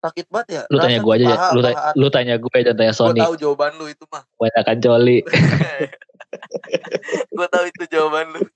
[0.05, 0.61] Sakit banget ya?
[0.69, 3.17] Lu tanya gue aja ya, lu, tanya, lu tanya gue dan tanya Sony.
[3.17, 4.21] Gue tahu jawaban lu itu mah.
[4.37, 5.25] Banyak kan coli.
[7.35, 8.41] gue tahu itu jawaban lu.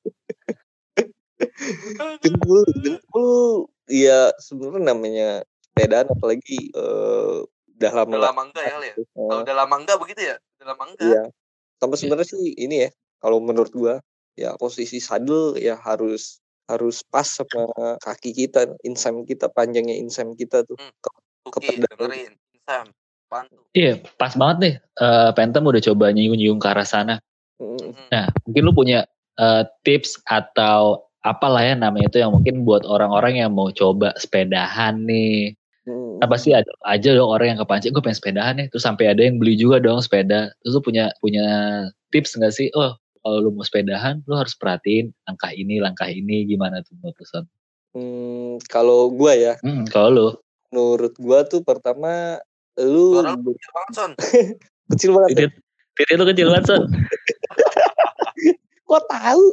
[2.23, 5.29] dengkul, dengkul, ya sebenarnya namanya
[5.65, 7.47] sepedaan apalagi uh,
[7.79, 8.95] udah lama udah lama enggak ya, ya?
[9.15, 10.35] Kalau udah lama enggak begitu ya?
[10.59, 11.07] Udah lama enggak.
[11.07, 11.23] Iya.
[11.79, 12.89] Sama sebenarnya sih ini ya,
[13.23, 14.03] kalau menurut gua
[14.35, 17.65] ya posisi saddle ya harus harus pas sama
[18.05, 20.93] kaki kita insam kita panjangnya insam kita tuh hmm.
[21.49, 22.87] Ke dengerin insam
[23.77, 24.75] Iya, pas banget nih.
[24.97, 27.21] Uh, Phantom udah coba nyiung-nyiung ke arah sana.
[27.61, 27.93] Hmm.
[28.09, 29.05] Nah, mungkin lu punya
[29.37, 35.05] uh, tips atau apalah ya namanya itu yang mungkin buat orang-orang yang mau coba sepedahan
[35.05, 35.53] nih.
[35.85, 36.17] Hmm.
[36.25, 39.21] Apa sih ada aja dong orang yang kepancing gue pengen sepedahan nih, terus sampai ada
[39.21, 40.49] yang beli juga dong sepeda.
[40.65, 41.45] Terus lu punya punya
[42.09, 42.67] tips nggak sih?
[42.73, 47.45] Oh, kalau lu mau sepedahan lu harus perhatiin langkah ini langkah ini gimana tuh menurut?
[47.93, 49.53] Hmm, kalau gua ya.
[49.61, 50.27] Hmm, kalau lu?
[50.69, 52.37] Menurut gua tuh pertama
[52.79, 54.11] lu kecil banget Son.
[54.93, 55.29] kecil banget.
[55.35, 55.51] Titit,
[55.97, 56.83] titit lu kecil banget Son.
[58.89, 59.45] Kok tahu?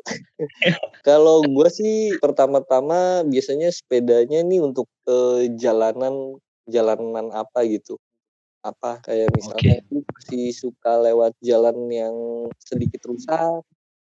[1.06, 8.00] kalau gua sih pertama-tama biasanya sepedanya nih untuk uh, jalanan jalanan apa gitu
[8.66, 9.90] apa kayak misalnya okay.
[9.94, 12.16] lu masih suka lewat jalan yang
[12.58, 13.62] sedikit rusak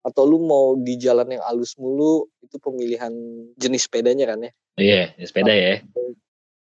[0.04, 3.14] atau lu mau di jalan yang halus mulu itu pemilihan
[3.58, 5.82] jenis sepedanya kan ya iya yeah, sepeda ya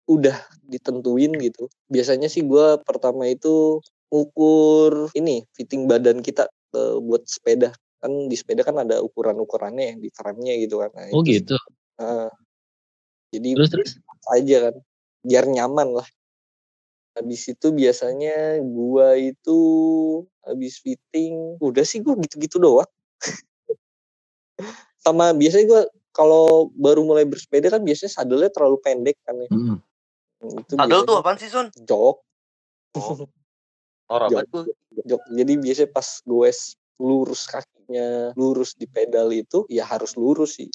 [0.07, 1.67] udah ditentuin gitu.
[1.91, 7.75] Biasanya sih gue pertama itu ukur ini fitting badan kita uh, buat sepeda.
[7.99, 10.91] Kan di sepeda kan ada ukuran-ukurannya yang di frame-nya gitu kan.
[10.95, 11.55] Nah, oh itu, gitu?
[11.99, 12.31] Uh,
[13.35, 13.91] jadi terus terus?
[14.31, 14.75] aja kan
[15.27, 16.07] biar nyaman lah.
[17.17, 19.59] Habis itu biasanya gua itu
[20.45, 22.87] habis fitting, udah sih gua gitu-gitu doang.
[25.01, 25.81] Sama biasanya gua
[26.13, 29.49] kalau baru mulai bersepeda kan biasanya sadelnya terlalu pendek kan ya.
[29.49, 29.77] Hmm.
[30.41, 31.67] Itu Sadel tuh apaan sih, Son?
[31.73, 32.15] Jok.
[32.97, 33.25] Oh.
[34.13, 34.63] Orang jok, tuh.
[35.03, 35.21] Jok.
[35.33, 36.49] Jadi biasanya pas gue
[36.97, 40.69] lurus kakinya, lurus di pedal itu, ya harus lurus sih.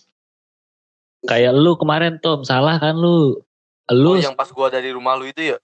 [1.27, 3.39] Kayak lu kemarin Tom, salah kan lu?
[3.91, 5.59] Lu oh, yang pas gua dari rumah lu itu ya?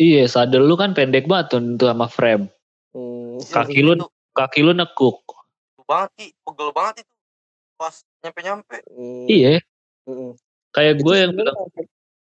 [0.00, 2.48] Iya, sadel lu kan pendek banget tuh, tuh sama frame.
[2.96, 4.00] Hmm, kaki lu
[4.32, 5.20] kaki lu nekuk.
[5.84, 7.14] Banget sih, pegel banget itu.
[7.76, 8.76] Pas nyampe-nyampe.
[8.88, 9.26] Hmm.
[9.28, 9.60] Iya.
[10.08, 10.32] Hmm.
[10.72, 11.56] Kayak gue yang bilang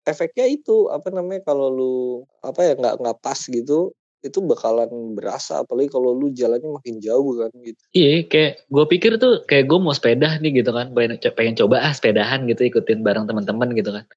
[0.03, 1.95] efeknya itu apa namanya kalau lu
[2.43, 3.91] apa ya nggak nggak pas gitu
[4.23, 7.81] itu bakalan berasa apalagi kalau lu jalannya makin jauh kan gitu.
[7.91, 11.83] Iya, kayak gue pikir tuh kayak gue mau sepeda nih gitu kan, pengen, pengen coba
[11.83, 14.07] ah sepedahan gitu ikutin bareng teman-teman gitu kan.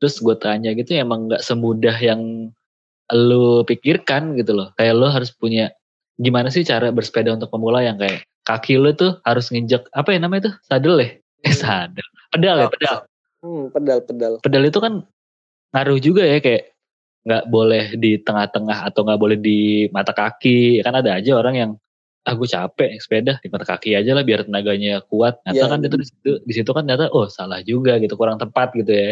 [0.00, 2.48] Terus gue tanya gitu emang nggak semudah yang
[3.12, 4.72] lu pikirkan gitu loh.
[4.80, 5.68] Kayak lu harus punya
[6.16, 10.18] gimana sih cara bersepeda untuk pemula yang kayak kaki lu tuh harus nginjek apa ya
[10.24, 11.08] namanya tuh sadel ya?
[11.44, 12.06] Eh sadel.
[12.32, 12.96] Pedal ya, pedal.
[13.44, 14.32] Hmm, pedal, pedal.
[14.40, 15.04] Pedal itu kan
[15.70, 16.74] ngaruh juga ya kayak
[17.20, 20.80] nggak boleh di tengah-tengah atau nggak boleh di mata kaki.
[20.82, 21.70] Kan ada aja orang yang
[22.28, 25.40] ah gue capek sepeda di mata kaki aja lah biar tenaganya kuat.
[25.44, 28.40] Nyata ya, kan itu di situ di situ kan ternyata oh salah juga gitu kurang
[28.40, 29.10] tepat gitu ya.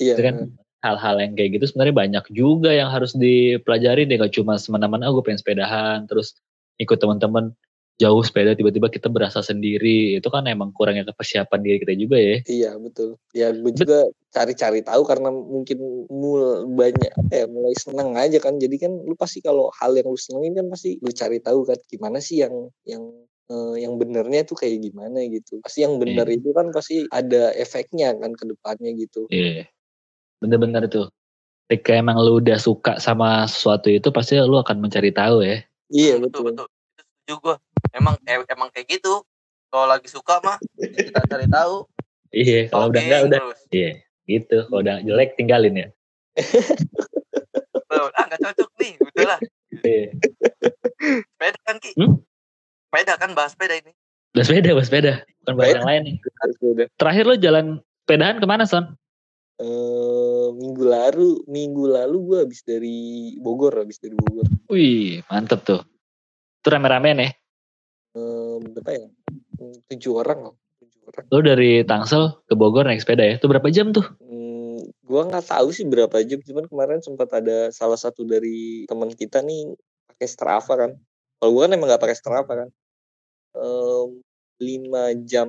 [0.00, 0.14] Iya.
[0.16, 0.36] Itu kan
[0.80, 5.20] hal-hal yang kayak gitu sebenarnya banyak juga yang harus dipelajari deh gak cuma semena-mena oh,
[5.20, 6.40] gue pengen sepedahan terus
[6.80, 7.52] ikut teman-teman
[8.00, 10.16] jauh sepeda tiba-tiba kita berasa sendiri.
[10.16, 12.36] Itu kan emang kurangnya persiapan diri kita juga ya.
[12.48, 13.20] Iya betul.
[13.36, 18.56] Ya gue juga cari-cari tahu karena mungkin mul banyak ya mulai seneng aja kan.
[18.56, 21.76] Jadi kan lu pasti kalau hal yang lu senengin kan pasti lu cari tahu kan
[21.92, 23.04] gimana sih yang yang
[23.52, 25.60] uh, yang benernya tuh kayak gimana gitu.
[25.60, 26.38] Pasti yang bener yeah.
[26.40, 29.28] itu kan pasti ada efeknya kan ke depannya gitu.
[29.28, 29.44] Iya.
[29.44, 29.66] Yeah.
[30.40, 31.12] bener-bener tuh.
[31.68, 35.60] Ketika emang lu udah suka sama sesuatu itu pasti lu akan mencari tahu ya.
[35.90, 37.06] Iya betul betul, betul.
[37.26, 37.52] juga
[37.94, 39.22] emang eh, emang kayak gitu.
[39.70, 41.86] Kalau lagi suka mah kita cari tahu.
[42.30, 43.40] Iya kalau udah enggak udah.
[43.74, 43.90] iya
[44.26, 44.66] gitu.
[44.66, 45.88] Kalau udah jelek tinggalin ya.
[47.90, 49.38] Ah nggak cocok nih udahlah
[49.82, 50.14] iya.
[51.34, 51.90] sepeda kan ki?
[51.98, 52.22] Hmm?
[52.90, 53.92] sepeda kan bahas sepeda ini.
[54.34, 55.12] Bahas sepeda bahas sepeda.
[55.42, 56.16] Bukan bahas yang lain nih.
[56.98, 57.66] terakhir lo jalan
[58.06, 58.94] sepedahan ke mana son?
[59.60, 64.48] Uh, minggu lalu minggu lalu gue habis dari Bogor habis dari Bogor.
[64.72, 65.82] Wih mantep tuh.
[66.60, 67.39] Itu rame-rame
[68.16, 69.06] nih berapa ya?
[69.60, 71.24] Hmm, tujuh orang loh tujuh orang.
[71.28, 73.34] Lo dari Tangsel ke Bogor naik sepeda ya?
[73.36, 74.06] Itu berapa jam tuh?
[74.22, 79.12] Hmm, gua nggak tahu sih berapa jam cuman kemarin sempat ada salah satu dari teman
[79.12, 79.76] kita nih
[80.10, 80.92] pakai Strava kan.
[81.40, 82.68] Kalau gua kan emang nggak pakai Strava kan.
[84.60, 85.48] Lima um, jam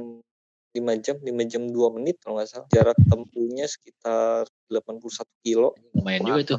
[0.71, 2.67] lima jam lima jam dua menit kalau nggak salah.
[2.71, 5.75] Jarak tempuhnya sekitar 81 kilo.
[5.91, 6.55] Lumayan juga itu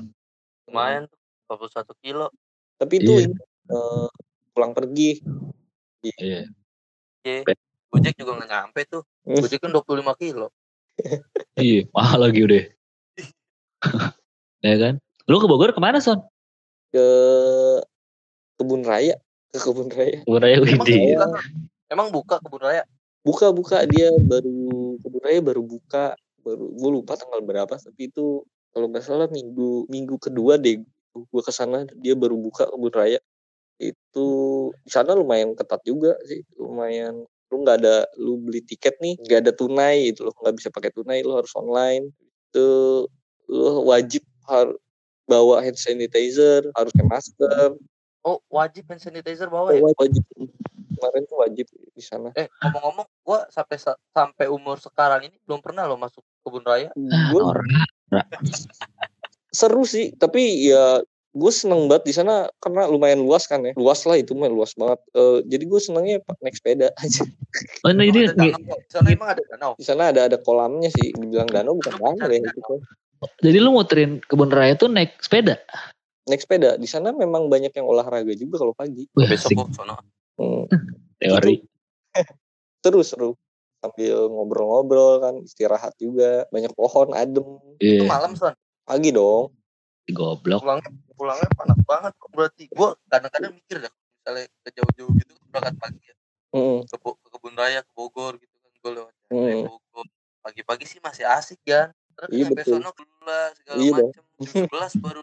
[0.73, 1.21] lumayan tuh
[1.53, 2.27] 81 kilo.
[2.81, 3.73] Tapi itu yeah.
[3.73, 4.09] uh,
[4.57, 5.21] pulang pergi
[6.03, 6.51] Iya.
[7.23, 7.41] Iya.
[7.93, 9.03] Gojek juga nggak nyampe tuh.
[9.23, 10.51] Gojek kan 25 kilo.
[11.57, 12.65] iya, mahal lagi udah.
[14.67, 14.95] ya kan?
[15.31, 16.21] Lu ke Bogor ke mana, Son?
[16.91, 17.05] Ke
[18.59, 19.17] Kebun Raya.
[19.55, 20.21] Ke Kebun Raya.
[20.27, 21.27] Kebun Raya emang buka,
[21.89, 22.83] emang buka Kebun Raya?
[23.23, 23.77] Buka, buka.
[23.87, 26.19] Dia baru, Kebun Raya baru buka.
[26.43, 27.71] Baru, gue lupa tanggal berapa.
[27.79, 30.81] Tapi itu kalau nggak salah minggu minggu kedua deh
[31.13, 33.21] gue ke sana dia baru buka kebun raya
[33.81, 34.29] itu
[34.85, 37.25] di sana lumayan ketat juga sih lumayan.
[37.53, 40.93] Lu nggak ada lu beli tiket nih nggak ada tunai itu lo nggak bisa pakai
[40.93, 42.13] tunai lu harus online.
[42.53, 43.07] Itu
[43.49, 44.77] lu wajib harus
[45.29, 47.71] bawa hand sanitizer harus pakai masker.
[48.23, 49.83] Oh wajib hand sanitizer bawa ya?
[49.83, 50.25] wajib.
[50.93, 52.31] Kemarin tuh wajib di sana.
[52.39, 53.77] Eh ngomong-ngomong gua sampai
[54.15, 56.95] sampai umur sekarang ini belum pernah lo masuk kebun raya.
[57.35, 57.59] Gua
[59.53, 63.73] seru sih tapi ya gue seneng banget di sana karena lumayan luas kan ya.
[63.73, 65.01] Luas lah itu mah luas banget.
[65.17, 67.25] Uh, jadi gue senengnya naik sepeda aja.
[67.89, 68.53] Oh nah ini di
[68.93, 69.73] sana emang ada danau?
[69.81, 71.17] Di sana ada ada kolamnya sih.
[71.17, 72.81] Dibilang danau bukan danau ya itu kan
[73.43, 75.59] jadi lu muterin kebun raya tuh naik sepeda?
[76.27, 76.75] Naik sepeda.
[76.75, 79.07] Di sana memang banyak yang olahraga juga kalau pagi.
[79.15, 79.95] Wih, besok kok sana.
[80.39, 80.67] Hmm.
[81.23, 81.63] teori.
[82.85, 83.39] Terus seru.
[83.83, 86.47] Sambil ngobrol-ngobrol kan istirahat juga.
[86.51, 87.47] Banyak pohon adem.
[87.79, 88.03] Yeah.
[88.03, 88.55] itu malam son?
[88.83, 89.55] Pagi dong
[90.11, 90.61] goblok.
[90.63, 90.81] Pulang
[91.15, 96.03] pulangnya panas banget kok berarti gue kadang-kadang mikir dah misalnya ke jauh-jauh gitu berangkat pagi
[96.03, 96.17] ya.
[96.53, 96.85] Mm.
[96.85, 99.63] ke, ke kebun raya ke Bogor gitu kan gue lewat mm.
[99.71, 100.07] Bogor.
[100.43, 105.23] Pagi-pagi sih masih asik kan terus iya, sampai sono keluar segala iya, macam sebelas baru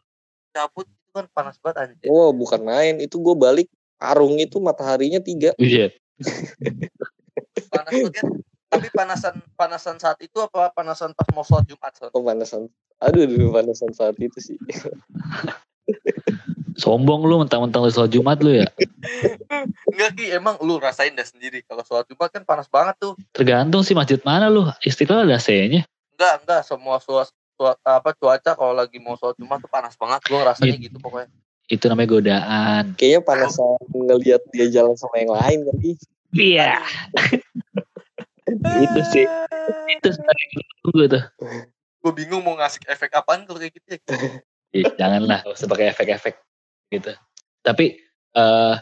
[0.49, 2.07] cabut itu kan panas banget anjir.
[2.07, 2.95] Oh bukan main.
[3.03, 3.67] Itu gue balik
[3.99, 5.51] arung itu mataharinya tiga.
[5.59, 5.91] Iya.
[7.71, 8.31] Panas banget kan
[8.79, 11.91] tapi panasan panasan saat itu apa panasan pas mau sholat Jumat?
[12.15, 12.71] Oh panasan,
[13.03, 14.55] aduh, aduh panasan saat itu sih.
[16.79, 18.67] Sombong lu mentang-mentang lu sholat Jumat lu ya?
[19.91, 21.59] Enggak Ki, emang lu rasain dah sendiri.
[21.67, 23.19] Kalau sholat Jumat kan panas banget tuh.
[23.35, 24.63] Tergantung sih masjid mana lu.
[24.79, 25.83] Istiqlal ada AC-nya.
[26.15, 26.61] Enggak, enggak.
[26.63, 30.23] Semua suas, suas, apa cuaca kalau lagi mau sholat Jumat tuh panas banget.
[30.23, 31.27] Gue rasanya gitu, gitu pokoknya.
[31.67, 32.83] Itu namanya godaan.
[32.95, 35.91] Kayaknya panasan ngelihat dia jalan sama yang lain kali.
[36.31, 36.79] Iya.
[38.57, 39.25] Itu sih.
[39.93, 40.45] Itu sebenarnya
[40.89, 41.23] gue tuh.
[41.99, 43.99] Gue bingung mau ngasih efek apaan kalau kayak gitu ya.
[44.97, 46.37] janganlah sebagai efek-efek
[46.93, 47.13] gitu
[47.65, 48.01] tapi
[48.37, 48.77] uh,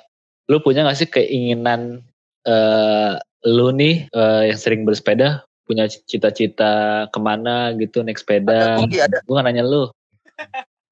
[0.47, 2.03] lu punya gak sih keinginan
[2.47, 9.19] uh, lu nih uh, yang sering bersepeda punya cita-cita ke mana gitu naik sepeda ada,
[9.19, 9.91] gue nanya lu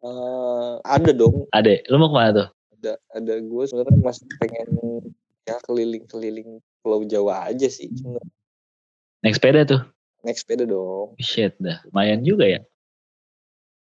[0.04, 2.48] uh, ada dong ada lu mau ke mana tuh
[2.80, 4.68] ada ada gue sebenarnya masih pengen
[5.48, 7.88] ya keliling-keliling Pulau Jawa aja sih
[9.26, 9.82] naik sepeda tuh.
[10.22, 11.18] Naik sepeda dong.
[11.18, 11.82] Shit dah.
[11.90, 12.62] Lumayan juga ya?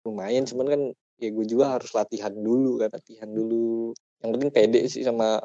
[0.01, 0.81] Lumayan cuman kan
[1.21, 3.93] ya gue juga harus latihan dulu kan latihan dulu.
[4.25, 5.37] Yang penting pede sih sama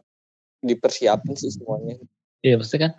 [0.65, 2.01] dipersiapin sih semuanya.
[2.41, 2.97] Iya pasti kan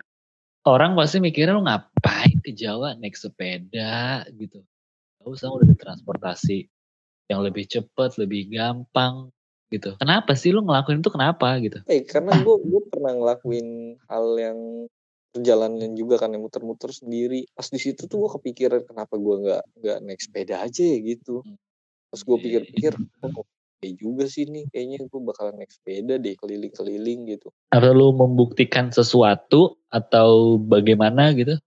[0.62, 4.22] orang pasti mikirnya lu ngapain ke Jawa naik sepeda?
[4.38, 4.62] gitu.
[5.18, 6.70] Gak usah udah ada transportasi
[7.26, 9.34] yang lebih cepat lebih gampang
[9.74, 9.98] gitu.
[9.98, 11.82] Kenapa sih lu ngelakuin itu kenapa gitu?
[11.90, 14.58] Eh karena gue gue pernah ngelakuin hal yang
[15.36, 17.44] perjalanan juga kan yang muter-muter sendiri.
[17.52, 21.44] Pas di situ tuh gue kepikiran kenapa gue nggak nggak naik sepeda aja ya gitu.
[22.08, 27.36] Pas gue pikir-pikir oh, oke juga sih nih kayaknya gue bakalan naik sepeda deh keliling-keliling
[27.36, 27.52] gitu.
[27.68, 31.60] Atau lu membuktikan sesuatu atau bagaimana gitu?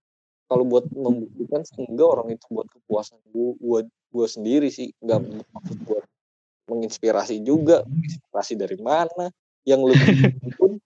[0.50, 4.90] Kalau buat membuktikan enggak orang itu buat kepuasan gue buat gue sendiri sih.
[4.98, 6.06] Nggak maksud buat
[6.74, 7.86] menginspirasi juga.
[7.86, 9.30] Menginspirasi dari mana?
[9.62, 10.18] Yang lebih
[10.58, 10.82] pun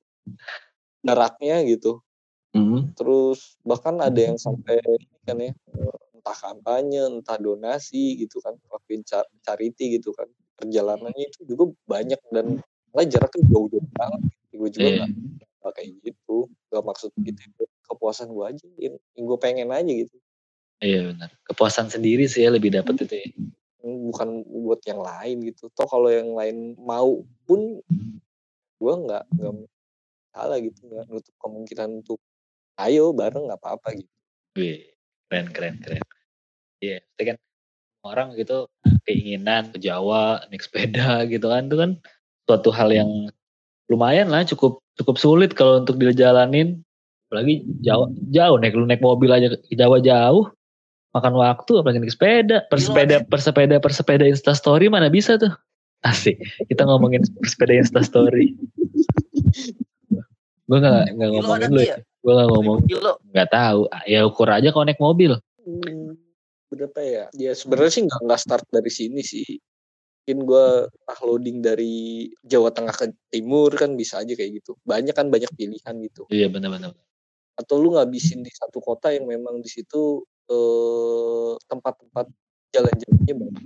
[0.99, 2.03] jaraknya gitu
[2.53, 2.95] mm.
[2.95, 4.79] terus bahkan ada yang sampai
[5.25, 5.51] kan ya
[6.23, 9.03] entah kampanye entah donasi gitu kan lakuin
[9.43, 10.31] charity gitu kan.
[10.55, 12.63] Perjalanannya itu juga banyak dan
[12.95, 14.21] lah jaraknya jauh-jauh banget.
[14.55, 15.09] Gue juga yeah.
[15.59, 16.47] gak kayak gitu.
[16.71, 20.15] Gak maksud gitu kepuasan gue aja yang, yang gue pengen aja gitu.
[20.79, 21.29] Iya benar.
[21.43, 23.27] Kepuasan sendiri sih ya lebih dapat itu ya.
[23.83, 24.29] Hmm, bukan
[24.63, 25.67] buat yang lain gitu.
[25.75, 27.83] Toh kalau yang lain mau pun
[28.79, 29.53] gue nggak nggak
[30.31, 32.19] salah gitu nggak nutup kemungkinan untuk
[32.81, 34.11] ayo bareng nggak apa-apa gitu.
[34.57, 34.93] Wih,
[35.29, 36.03] keren keren keren.
[36.83, 37.37] Iya, yeah, kan
[38.03, 38.67] orang gitu
[39.07, 41.91] keinginan ke Jawa naik sepeda gitu kan itu kan
[42.43, 43.31] suatu hal yang
[43.87, 46.83] lumayan lah cukup cukup sulit kalau untuk dijalanin.
[47.29, 50.53] Apalagi jauh jauh naik lu naik mobil aja ke Jawa jauh
[51.13, 52.57] makan waktu apalagi naik sepeda.
[52.69, 55.53] Persepeda persepeda persepeda insta story mana bisa tuh?
[56.03, 56.35] Asik
[56.67, 58.51] kita ngomongin persepeda insta story
[60.63, 62.77] gue gak, gak ngomongin lu ya gue gak ngomong.
[63.35, 63.81] Nggak tahu.
[64.07, 65.35] Ya ukur aja kalau naik mobil.
[65.59, 66.15] Hmm.
[66.71, 67.25] Berapa ya?
[67.35, 69.59] Ya sebenarnya sih nggak nggak start dari sini sih.
[70.23, 74.79] Mungkin gue ah loading dari Jawa Tengah ke Timur kan bisa aja kayak gitu.
[74.87, 76.23] Banyak kan banyak pilihan gitu.
[76.31, 76.95] Iya benar-benar
[77.53, 82.25] atau lu ngabisin di satu kota yang memang di situ eh, tempat-tempat
[82.73, 83.65] jalan-jalannya banyak.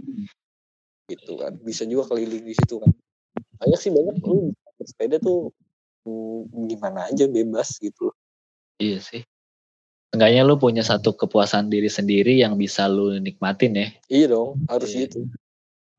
[1.08, 1.54] Gitu kan.
[1.64, 2.92] Bisa juga keliling di situ kan.
[3.64, 4.20] Banyak sih banyak.
[4.28, 5.56] Lu bersepeda tuh
[6.04, 8.14] hmm, gimana aja bebas gitu
[8.78, 9.26] iya sih
[10.16, 13.88] Enggaknya lu punya satu kepuasan diri sendiri yang bisa lu nikmatin ya.
[14.08, 15.04] Iya dong, harus iya.
[15.06, 15.28] gitu.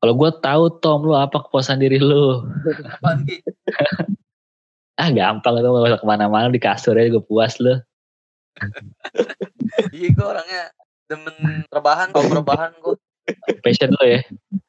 [0.01, 2.41] Kalau gue tahu Tom lu apa kepuasan diri lu.
[4.99, 7.77] ah gampang itu gak usah ke mana-mana di kasur aja gue puas lu.
[9.95, 10.73] iya gue orangnya
[11.07, 12.97] demen rebahan kok rebahan gue.
[13.61, 14.21] Passion lu ya.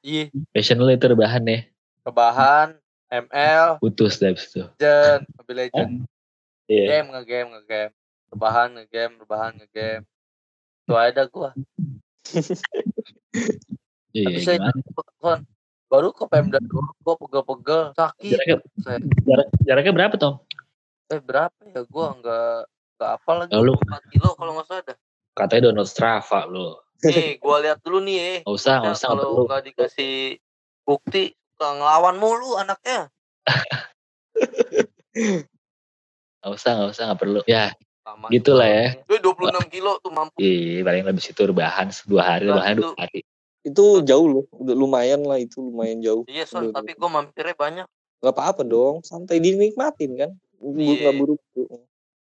[0.04, 0.24] Iya.
[0.52, 1.64] Passion lu itu rebahan ya.
[2.04, 2.76] Rebahan,
[3.08, 3.80] ML.
[3.80, 4.68] Putus deh itu.
[4.76, 5.92] Legend, Mobile Legend.
[6.68, 6.84] Iya.
[6.86, 7.92] Game nge-game nge-game
[8.30, 10.06] rebahan ngegame rebahan ngegame.
[10.86, 11.50] Itu ada gua.
[14.10, 14.58] Iya, tapi saya
[15.22, 15.46] kon
[15.86, 16.58] baru ke Pemda
[17.06, 18.58] gua pegel-pegel sakit jaraknya,
[19.22, 20.42] jarak, jaraknya berapa Tom?
[21.14, 22.58] eh berapa ya gua nggak
[22.98, 24.98] nggak apa lagi Lalu, 4 kilo kalau nggak salah dah.
[25.38, 28.38] Katanya download Strava lo nih gua lihat dulu nih eh.
[28.44, 30.36] Nggak usah nggak usah kalau nggak dikasih
[30.84, 33.08] bukti ngelawan mulu anaknya.
[36.40, 37.40] Gak usah, gak usah, gak perlu.
[37.44, 37.76] Ya,
[38.10, 38.86] sama gitu lah ya.
[39.06, 42.94] Itu 26 kilo tuh mampu iya paling lebih situ rebahan dua hari nah, rebahan dua
[42.98, 43.20] hari
[43.60, 46.24] itu jauh loh udah lumayan lah itu lumayan jauh.
[46.26, 47.86] Iya son tapi gue mampirnya banyak.
[48.20, 50.30] Gak apa-apa dong santai dinikmatin kan.
[50.60, 51.08] Iya.
[51.08, 51.64] gak buru-buru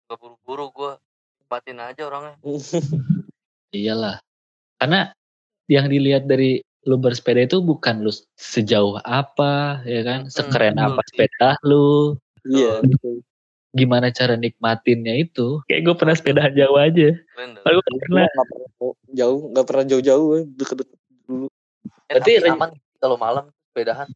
[0.08, 0.92] gak buru-buru gue
[1.40, 2.36] nikmatin aja orangnya.
[3.76, 4.16] Iyalah
[4.76, 5.12] karena
[5.70, 10.28] yang dilihat dari lu bersepeda itu bukan lu sejauh apa ya kan?
[10.28, 12.16] Sekeren hmm, apa sepeda lu.
[12.44, 13.24] Iya betul
[13.74, 15.62] gimana cara nikmatinnya itu.
[15.70, 17.08] Kayak gue pernah sepeda jauh aja.
[17.38, 18.26] Lalu gue pernah.
[19.14, 21.46] Jauh nggak pernah jauh-jauh deket-deket dulu.
[22.10, 24.08] Eh, tapi aman kalau malam sepedahan.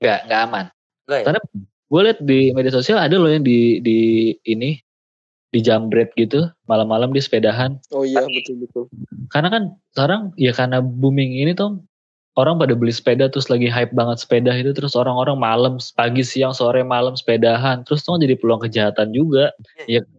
[0.00, 0.64] Nggak nggak aman.
[1.04, 1.24] Gak ya?
[1.28, 1.40] karena
[1.84, 4.80] gue liat di media sosial ada loh yang di di ini
[5.52, 7.76] di jambret gitu malam-malam di sepedahan.
[7.92, 8.84] Oh iya betul betul
[9.34, 11.82] karena kan sekarang ya karena booming ini tuh
[12.34, 16.50] orang pada beli sepeda terus lagi hype banget sepeda itu terus orang-orang malam pagi siang
[16.50, 19.54] sore malam sepedahan terus tuh jadi peluang kejahatan juga.
[19.86, 20.02] Iya.
[20.02, 20.10] ya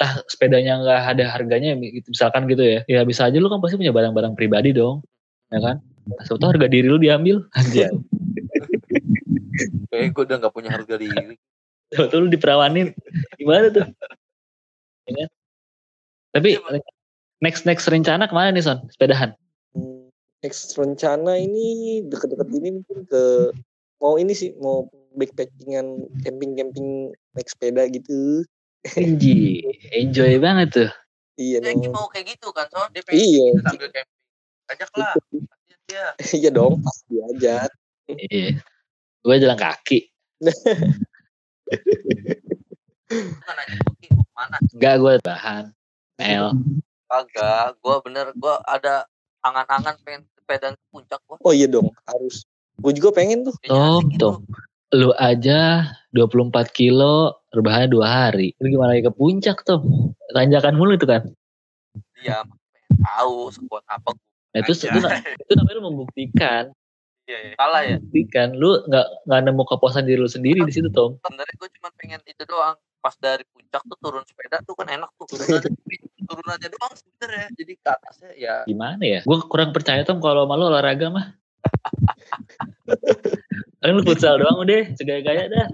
[0.00, 2.80] tah sepedanya nggak ada harganya gitu, misalkan gitu ya.
[2.88, 5.04] Ya bisa aja lu kan pasti punya barang-barang pribadi dong
[5.52, 5.76] ya kan?
[6.24, 7.44] Sebetulnya harga diri lu diambil.
[7.52, 7.92] Aja
[9.90, 11.36] kayak gue udah nggak punya harga diri.
[11.92, 12.96] Betul lu diperawanin.
[13.36, 13.84] Gimana tuh?
[15.10, 15.28] Ya kan?
[16.30, 16.78] tapi iya,
[17.42, 18.86] next next rencana ke mana nih son?
[18.94, 19.34] Sepedahan
[20.40, 23.52] next rencana ini deket-deket ini mungkin ke
[24.00, 28.44] mau ini sih mau backpackingan camping-camping naik sepeda gitu.
[28.96, 29.60] Enjoy,
[29.92, 30.90] enjoy banget tuh.
[31.36, 31.92] Iya dong.
[31.92, 33.46] mau kayak gitu kan, so dia pengen iya.
[33.64, 34.18] sambil camping.
[34.70, 35.14] Ajak lah.
[36.36, 37.68] iya dong, pasti aja.
[38.08, 38.60] Iya.
[39.20, 40.08] Gue jalan kaki.
[44.32, 44.56] mana?
[44.72, 45.64] Enggak, gue bahan.
[46.16, 46.46] Mel.
[47.10, 49.04] Kagak, gue bener, gue ada
[49.44, 51.36] angan-angan pengen sepeda ke puncak gua.
[51.44, 52.44] Oh iya dong, harus.
[52.80, 53.54] Gue juga pengen tuh.
[53.68, 54.40] Oh, tuh.
[54.90, 58.56] Lu aja 24 kilo rebahan dua hari.
[58.58, 59.80] Lu gimana lagi ke puncak tuh?
[60.32, 61.28] Tanjakan mulu itu kan?
[62.20, 62.44] Iya,
[63.00, 64.16] tahu sekuat apa.
[64.50, 64.98] Nah, itu, itu,
[65.46, 66.74] itu namanya lu membuktikan.
[67.30, 67.54] Iya, iya.
[67.54, 67.96] Salah ya.
[68.34, 71.14] Kan lu nggak nggak nemu kepuasan diri lu sendiri di situ Tom.
[71.22, 72.74] Sebenarnya gue cuma pengen itu doang.
[73.00, 75.26] Pas dari puncak tuh turun sepeda tuh kan enak tuh.
[75.28, 75.68] Turun aja,
[76.20, 77.46] turun aja doang sebenernya.
[77.56, 78.54] Jadi ke atasnya ya.
[78.68, 79.20] Gimana ya?
[79.24, 81.26] Gue kurang percaya Tom kalau malu olahraga mah.
[83.80, 85.68] kan lu futsal doang udah, segaya-gaya dah.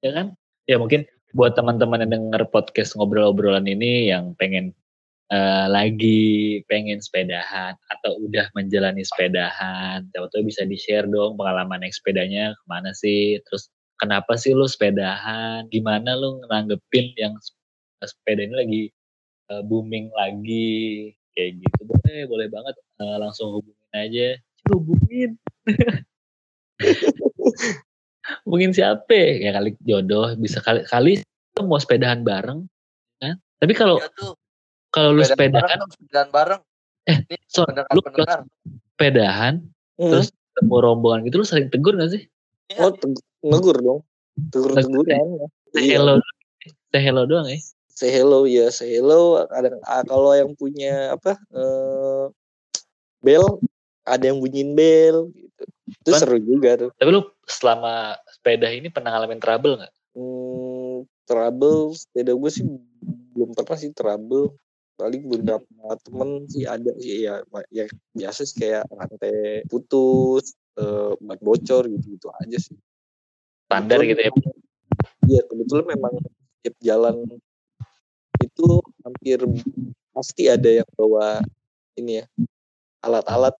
[0.00, 0.26] Ya kan?
[0.64, 1.04] Ya mungkin
[1.36, 4.72] buat teman-teman yang denger podcast ngobrol-obrolan ini yang pengen
[5.28, 11.94] uh, lagi pengen sepedahan atau udah menjalani sepedahan, siapa tahu bisa di-share dong pengalaman naik
[11.94, 17.34] sepedanya ke mana sih, terus kenapa sih lu sepedahan, gimana lu nanggepin yang
[18.04, 18.82] sepeda ini lagi
[19.52, 21.80] uh, booming lagi, kayak gitu.
[21.88, 22.74] Boleh boleh banget.
[22.96, 24.28] Uh, langsung hubungin aja,
[24.72, 25.30] hubungin.
[28.44, 29.40] hubungin siapa?
[29.40, 30.36] Ya kali jodoh.
[30.36, 31.12] Bisa kali kali
[31.60, 32.68] mau sepedahan bareng
[33.20, 33.40] kan?
[33.60, 34.08] Tapi kalau ya
[34.92, 36.60] kalau lu sepedahan sepedahan bareng.
[37.06, 38.44] Eh sorry lu kalau
[38.96, 39.62] sepedahan
[40.00, 40.10] hmm.
[40.10, 42.24] terus ketemu rombongan gitu lu sering tegur gak sih?
[42.80, 43.22] Oh tegur
[43.52, 44.00] dong.
[44.52, 46.14] Tegur teguran say hello
[46.92, 47.58] say hello doang ya.
[47.88, 49.40] Say hello ya say hello.
[49.48, 52.28] Ada ah, kalau yang punya apa uh,
[53.24, 53.60] bel
[54.04, 55.64] ada yang bunyiin bel gitu.
[55.86, 56.90] Itu kan, seru juga tuh.
[56.98, 59.94] tapi lu selama sepeda ini pernah ngalamin trouble nggak?
[60.14, 62.64] Hmm, trouble sepeda gue sih
[63.34, 64.54] belum pernah sih trouble.
[64.96, 67.84] Paling beberapa temen sih ada sih ya ya
[68.16, 72.72] biasa sih kayak rantai putus uh, ban bocor gitu gitu aja sih
[73.66, 74.32] standar gitu ya.
[75.26, 76.14] Iya kebetulan memang
[76.62, 77.16] tiap jalan
[78.38, 78.68] itu
[79.02, 79.38] hampir
[80.14, 81.42] pasti ada yang bawa
[81.98, 82.24] ini ya
[83.02, 83.54] alat-alat.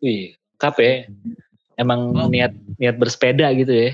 [0.00, 1.08] Wih kape
[1.76, 2.28] emang oh.
[2.32, 3.90] niat niat bersepeda gitu ya?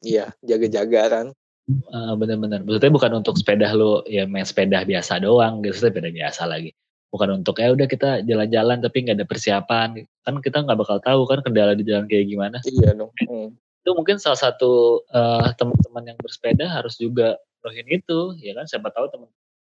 [0.00, 1.26] Iya jaga-jaga kan.
[1.70, 5.90] Uh, bener-bener maksudnya bukan untuk sepeda lo ya main sepeda biasa doang gitu.
[5.90, 6.70] Sepeda biasa lagi.
[7.10, 9.88] Bukan untuk ya udah kita jalan-jalan tapi nggak ada persiapan.
[10.22, 12.58] Kan kita nggak bakal tahu kan kendala di jalan kayak gimana.
[12.62, 13.69] Iya dong hmm.
[13.80, 18.68] Itu mungkin salah satu uh, teman-teman yang bersepeda harus juga rohin itu ya kan?
[18.68, 19.28] Siapa tahu teman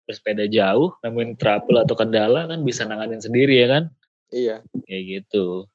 [0.08, 3.84] bersepeda jauh nemuin trouble atau kendala kan bisa nanganin sendiri ya kan?
[4.32, 4.64] Iya.
[4.88, 5.68] Kayak gitu.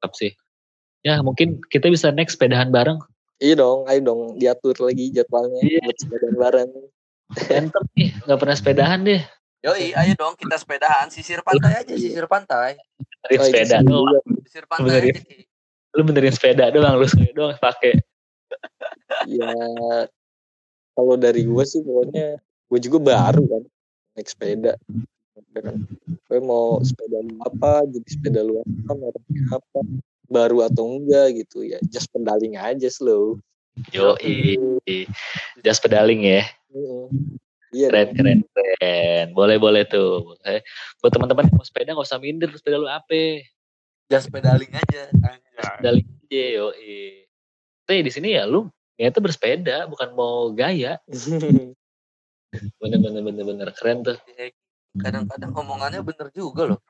[0.00, 0.32] Tetap sih.
[1.04, 2.96] Ya mungkin kita bisa next sepedahan bareng.
[3.38, 5.84] Iya dong ayo dong diatur lagi jadwalnya iya.
[5.84, 6.70] buat sepedahan bareng.
[7.52, 9.22] Entem nih nggak pernah sepedahan deh.
[9.58, 11.12] Yoi, ayo dong kita sepedahan.
[11.12, 12.80] Sisir pantai aja sisir pantai.
[13.26, 14.26] Benerin oh, sepeda doang.
[14.48, 15.20] Sisir pantai aja.
[15.98, 17.98] Lu benerin sepeda doang, lu sepeda doang pakai.
[19.26, 19.50] ya
[20.94, 23.62] kalau dari gue sih pokoknya gue juga baru kan
[24.14, 24.78] naik sepeda.
[26.30, 29.80] Gue mau sepeda lu apa, jadi sepeda lu apa, mereknya apa
[30.28, 33.40] baru atau enggak gitu ya just pedaling aja slow
[33.90, 34.14] yo
[35.64, 36.44] just pedaling ya
[37.68, 39.26] Iya, keren, keren, keren.
[39.36, 40.40] Boleh, boleh tuh.
[40.48, 40.64] Eh,
[41.04, 43.44] buat teman-teman yang mau sepeda nggak usah minder, sepeda lu apa?
[44.08, 45.12] Just pedaling aja.
[45.80, 46.72] Pedaling aja, yo.
[47.88, 50.98] Tapi di sini ya lu ternyata bersepeda, bukan mau gaya.
[52.80, 53.68] bener, bener, bener, bener.
[53.76, 54.16] Keren tuh.
[54.34, 54.50] Iya,
[54.98, 56.80] kadang-kadang omongannya bener juga loh.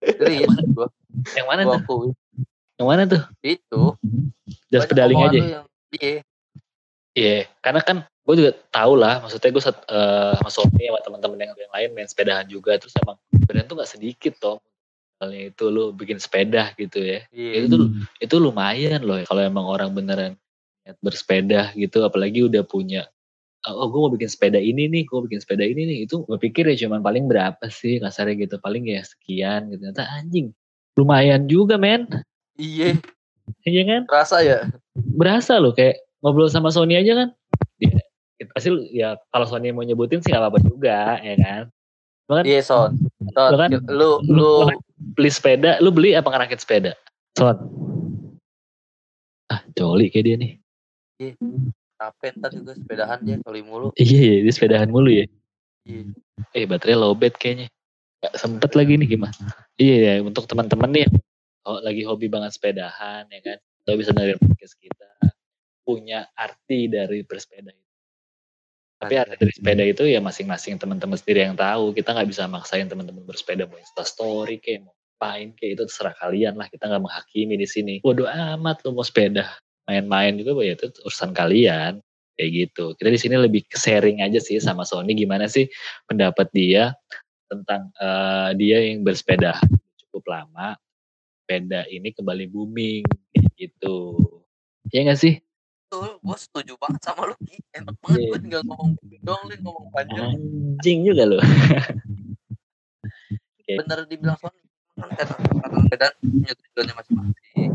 [0.00, 0.88] Serius gua.
[1.36, 2.14] Yang mana gua tuh?
[2.80, 3.22] Yang mana tuh?
[3.44, 3.82] Itu.
[4.72, 5.66] Just pedaling aja.
[5.98, 6.22] Iya.
[7.10, 11.52] Iya, karena kan gue juga tau lah, maksudnya gue uh, sama Sofi sama teman-teman yang,
[11.58, 14.62] yang lain main sepedahan juga, terus emang sepedahan tuh gak sedikit toh.
[15.20, 17.60] Misalnya itu lu bikin sepeda gitu ya, yeah.
[17.60, 17.92] itu tuh
[18.24, 20.32] itu lumayan loh kalau emang orang beneran
[21.04, 23.04] bersepeda gitu, apalagi udah punya
[23.68, 26.64] oh gue mau bikin sepeda ini nih, gue bikin sepeda ini nih, itu gue pikir
[26.72, 30.56] ya cuman paling berapa sih kasarnya gitu, paling ya sekian gitu, ternyata anjing,
[30.96, 32.08] lumayan juga men.
[32.56, 32.96] Iya.
[33.68, 34.02] Iya kan?
[34.08, 34.72] Berasa ya?
[34.96, 37.28] Berasa loh kayak ngobrol sama Sony aja kan.
[37.76, 38.00] Ya,
[38.56, 41.62] pasti ya kalau Sony mau nyebutin sih gak apa-apa juga ya kan.
[42.38, 42.94] Kan iya Son.
[43.34, 44.74] Son kan, lu, lu, lu
[45.16, 46.92] beli sepeda, lu beli apa ngerakit sepeda?
[47.34, 47.56] Son.
[49.50, 50.52] Ah, joli kayak dia nih.
[51.18, 51.34] Iya.
[52.00, 53.92] Capek ntar juga sepedahan dia coli mulu.
[53.98, 55.26] Iya, iya, dia sepedahan mulu ya.
[55.84, 56.14] Iya.
[56.56, 57.68] Eh, baterai lowbat kayaknya.
[58.20, 59.44] Gak sempet lagi nih gimana.
[59.80, 61.08] Iya, ya, untuk teman-teman nih
[61.66, 65.10] oh, lagi hobi banget sepedahan ya kan atau bisa dengerin podcast kita
[65.84, 67.89] punya arti dari bersepeda itu
[69.00, 71.96] tapi arti dari sepeda itu ya masing-masing teman-teman sendiri yang tahu.
[71.96, 76.12] Kita nggak bisa maksain teman-teman bersepeda mau insta story kayak mau main kayak itu terserah
[76.20, 76.68] kalian lah.
[76.68, 77.94] Kita nggak menghakimi di sini.
[78.04, 79.48] Bodoh amat lu mau sepeda.
[79.88, 82.04] Main-main juga ya itu urusan kalian.
[82.36, 82.84] Kayak gitu.
[83.00, 85.64] Kita di sini lebih sharing aja sih sama Sony gimana sih
[86.04, 86.92] pendapat dia
[87.48, 89.58] tentang uh, dia yang bersepeda
[90.06, 90.76] cukup lama
[91.50, 93.02] sepeda ini kembali booming
[93.34, 93.98] kayak gitu.
[94.94, 95.34] Iya gak sih?
[95.90, 97.58] Betul, gue setuju banget sama lu Ki.
[97.74, 98.30] Enak banget yeah.
[98.30, 98.94] gue tinggal ngomong
[99.26, 100.38] dong, lu ngomong panjang.
[100.38, 101.42] Anjing juga lu.
[103.58, 103.74] okay.
[103.74, 107.72] Bener dibilang soalnya kan karena beda punya tujuannya masing-masing.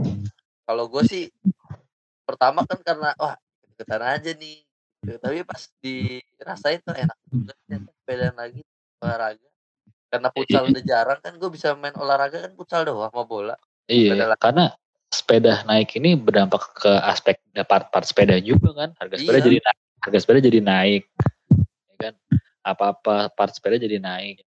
[0.66, 1.24] kalau gue sih
[2.26, 3.36] pertama kan karena wah
[3.74, 4.62] deketan aja nih
[5.22, 8.62] tapi pas dirasain tuh enak juga sepeda lagi
[9.02, 9.50] olahraga
[10.10, 10.72] karena futsal iya.
[10.74, 13.56] udah jarang kan gue bisa main olahraga kan futsal doang sama bola
[13.90, 14.74] iya karena
[15.16, 18.90] sepeda naik ini berdampak ke aspek part-part sepeda juga kan?
[19.00, 19.46] Harga sepeda iya.
[19.48, 21.04] jadi naik harga sepeda jadi naik
[21.90, 22.14] ya kan?
[22.66, 24.44] Apa-apa part sepeda jadi naik.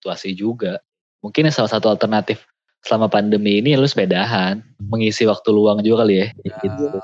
[0.00, 0.80] Situasi juga.
[1.20, 2.46] Mungkin salah satu alternatif
[2.86, 4.64] selama pandemi ini lu sepedahan.
[4.80, 7.02] Mengisi waktu luang juga kali ya, ya gitu.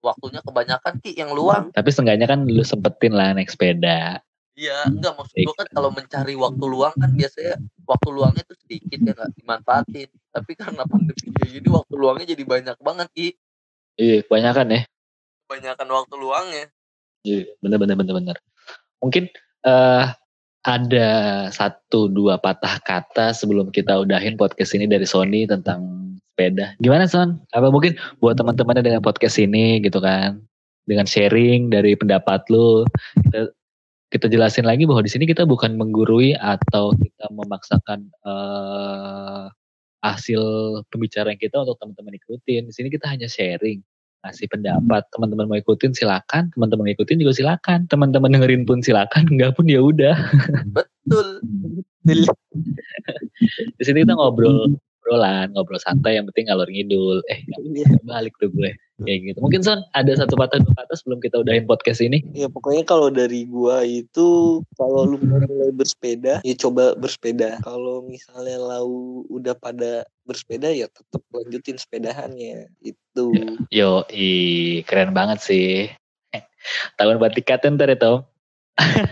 [0.00, 1.74] waktunya kebanyakan ki yang luang.
[1.74, 4.22] Tapi seenggaknya kan lu sempetin lah naik sepeda
[4.56, 8.98] Iya, enggak maksud gue kan kalau mencari waktu luang kan biasanya waktu luangnya tuh sedikit
[9.04, 10.08] ya nggak dimanfaatin.
[10.32, 13.28] Tapi karena pandemi kayak gini waktu luangnya jadi banyak banget ki.
[14.00, 14.80] Iya, kebanyakan ya.
[15.44, 16.64] Kebanyakan waktu luangnya.
[17.28, 18.36] Iya, bener bener bener bener.
[19.04, 19.28] Mungkin
[19.68, 20.16] uh,
[20.64, 21.08] ada
[21.52, 25.84] satu dua patah kata sebelum kita udahin podcast ini dari Sony tentang
[26.32, 26.72] sepeda.
[26.80, 27.44] Gimana Son?
[27.52, 30.40] Apa mungkin buat teman-temannya dengan podcast ini gitu kan?
[30.88, 32.88] Dengan sharing dari pendapat lu,
[33.20, 33.52] kita,
[34.06, 39.50] kita jelasin lagi bahwa di sini kita bukan menggurui atau kita memaksakan uh,
[40.06, 40.42] hasil
[40.94, 42.70] pembicaraan kita untuk teman-teman ikutin.
[42.70, 43.82] Di sini kita hanya sharing
[44.22, 45.02] kasih pendapat.
[45.10, 46.50] Teman-teman mau ikutin silakan.
[46.54, 47.90] Teman-teman ikutin juga silakan.
[47.90, 49.26] Teman-teman dengerin pun silakan.
[49.32, 50.14] Enggak pun ya udah.
[50.70, 51.42] Betul.
[53.78, 56.18] Di sini kita ngobrol ngobrolan ngobrol santai.
[56.18, 57.18] Yang penting ngalor ngidul.
[57.30, 57.86] Eh iya.
[58.06, 58.70] balik tuh gue
[59.04, 59.38] kayak gitu.
[59.44, 62.24] Mungkin son ada satu patah dua kata sebelum kita udahin podcast ini?
[62.32, 67.60] Ya pokoknya kalau dari gua itu kalau lu mulai bersepeda ya coba bersepeda.
[67.60, 72.72] Kalau misalnya lau udah pada bersepeda ya tetap lanjutin sepedahannya.
[72.80, 73.36] Itu.
[73.68, 75.92] Yo i keren banget sih.
[76.96, 78.24] Tahun buat tikatin ntar ya Tom.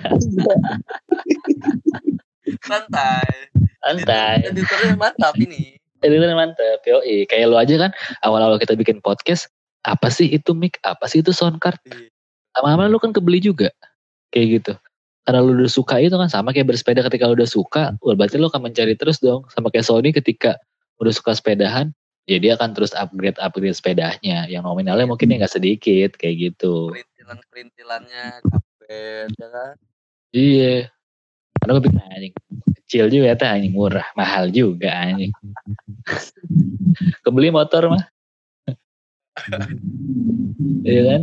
[2.69, 3.53] Santai.
[3.85, 4.49] Santai.
[4.49, 5.77] Editornya mantap ini.
[6.01, 7.25] Editor mantep yoi.
[7.29, 7.93] Kayak lo aja kan
[8.25, 9.49] awal-awal kita bikin podcast
[9.85, 10.81] apa sih itu mic?
[10.81, 11.79] Apa sih itu sound card?
[11.85, 12.09] Iya.
[12.55, 13.69] lama-lama lu kan kebeli juga.
[14.31, 14.73] Kayak gitu.
[15.27, 18.39] Karena lu udah suka itu kan sama kayak bersepeda ketika lu udah suka wah berarti
[18.39, 19.45] lu akan mencari terus dong.
[19.51, 20.57] Sama kayak Sony ketika
[21.03, 21.91] udah suka sepedahan
[22.25, 24.47] ya dia akan terus upgrade upgrade sepedanya.
[24.47, 26.95] Yang nominalnya mungkin ya nggak sedikit kayak gitu.
[26.95, 28.27] Perintilan perintilannya
[28.87, 29.75] ya kan?
[30.31, 30.75] Iya.
[31.59, 32.35] Karena gue pikir anjing
[32.85, 33.73] kecil juga ya anjing.
[33.75, 35.35] Murah mahal juga anjing.
[37.27, 38.14] Kebeli motor mah
[40.89, 41.23] iya kan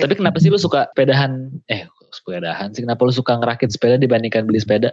[0.00, 4.46] tapi kenapa sih lu suka sepedahan eh sepedahan sih kenapa lu suka ngerakit sepeda dibandingkan
[4.48, 4.90] beli sepeda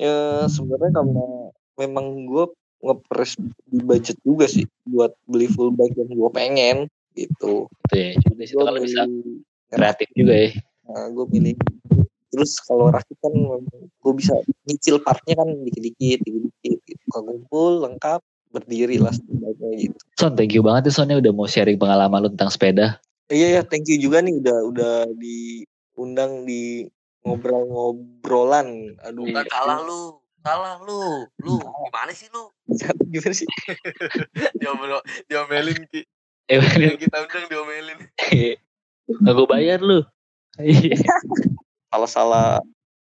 [0.00, 1.26] ya sebenarnya karena
[1.78, 2.44] memang gue
[2.84, 6.76] ngepres di budget juga sih buat beli full bike yang gue pengen
[7.16, 7.66] gitu.
[7.88, 9.02] Itu ya, cuma di situ kalau bisa
[9.72, 10.50] kreatif juga ya.
[10.84, 11.54] Nah, gue pilih
[12.34, 13.30] terus kalau rakit kan
[13.78, 14.34] gue bisa
[14.66, 17.06] nyicil partnya kan dikit-dikit dikit-dikit gitu.
[17.14, 18.20] kumpul lengkap
[18.54, 19.10] berdiri lah
[19.74, 19.98] gitu.
[20.14, 23.02] Son thank you banget ya Son ya udah mau sharing pengalaman lu tentang sepeda.
[23.26, 26.86] Iya ya thank you juga nih udah udah diundang di
[27.26, 28.94] ngobrol-ngobrolan.
[29.02, 31.24] Aduh Bukan kalah lu salah lu.
[31.40, 32.52] Lu gimana sih lu?
[33.08, 33.48] Gimana sih?
[34.60, 36.04] Diomel diomelin ki
[36.52, 37.98] yang kita undang diomelin.
[39.08, 40.04] Gak gue bayar lu.
[41.88, 42.60] Salah-salah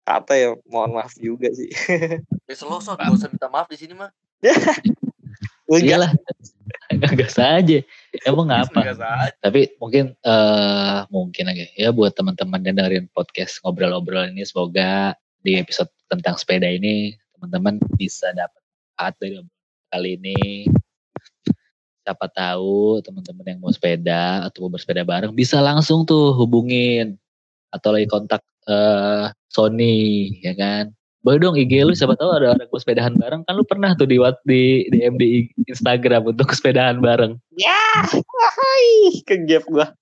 [0.04, 1.72] kata ya mohon maaf juga sih.
[2.52, 4.12] Ya selosot, gak usah minta maaf di sini mah.
[5.80, 6.12] iyalah.
[7.20, 7.78] Gak saja.
[8.28, 8.96] Emang ngapa?
[9.40, 15.56] Tapi mungkin uh, mungkin aja ya buat teman-teman yang dengerin podcast ngobrol-ngobrol ini semoga di
[15.56, 19.40] episode tentang sepeda ini teman-teman bisa dapat manfaat dari
[19.92, 20.42] kali ini.
[22.02, 27.16] Siapa tahu teman-teman yang mau sepeda atau mau bersepeda bareng bisa langsung tuh hubungin
[27.72, 30.92] atau lagi kontak uh, Sony ya kan
[31.22, 33.42] boleh dong IG lu siapa tahu ada orang sepedahan bareng.
[33.46, 35.30] Kan lu pernah tuh di di DM di
[35.70, 37.38] Instagram untuk sepedahan bareng.
[37.54, 39.94] Ya hai kegap gua.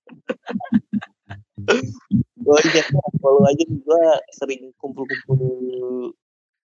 [2.40, 2.82] Gua aja
[3.20, 6.16] follow aja gua sering kumpul-kumpul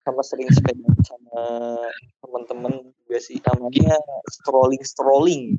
[0.05, 1.41] sama sering sepeda sama
[2.21, 3.41] teman-teman juga sih.
[3.41, 3.97] Namanya
[4.29, 5.57] strolling strolling.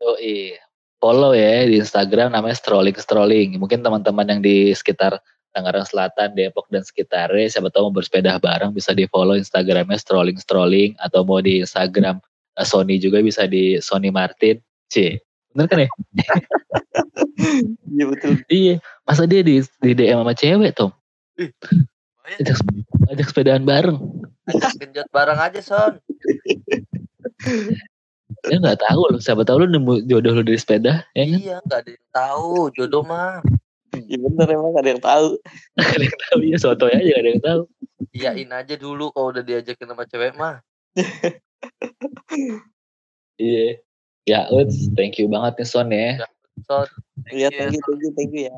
[0.00, 0.62] Oh iya
[1.02, 3.58] follow ya di Instagram namanya strolling strolling.
[3.58, 5.18] Mungkin teman-teman yang di sekitar
[5.50, 7.50] Tangerang Selatan, Depok dan sekitarnya.
[7.50, 12.22] Siapa tahu mau bersepeda bareng bisa di follow Instagramnya strolling strolling atau mau di Instagram
[12.56, 14.62] uh, Sony juga bisa di Sony Martin.
[14.90, 15.22] C,
[15.54, 15.90] bener kan ya?
[17.90, 18.32] Iya betul.
[18.52, 18.74] Iya,
[19.06, 20.90] masa dia di, di DM sama cewek Tom?
[22.26, 22.58] Ajak,
[23.10, 23.98] ajak sepedaan bareng.
[24.50, 25.94] Ajak genjot bareng aja Son.
[28.48, 31.38] ya nggak tahu loh, siapa tahu lu nemu jodoh lu dari sepeda, ya kan?
[31.40, 33.40] Iya, nggak ada yang tahu jodoh mah.
[34.06, 35.28] Iya bener emang ada yang tahu.
[35.76, 37.62] ada yang tahu ya soto aja ada yang tahu.
[38.14, 40.64] Iyain aja dulu kalau udah diajakin sama cewek mah.
[43.40, 43.80] iya.
[44.28, 46.22] Ya, Uts, thank you banget nih Son ya.
[46.22, 46.28] Ya,
[46.68, 46.86] Son,
[47.32, 48.56] Iya, thank you, thank you, thank you ya.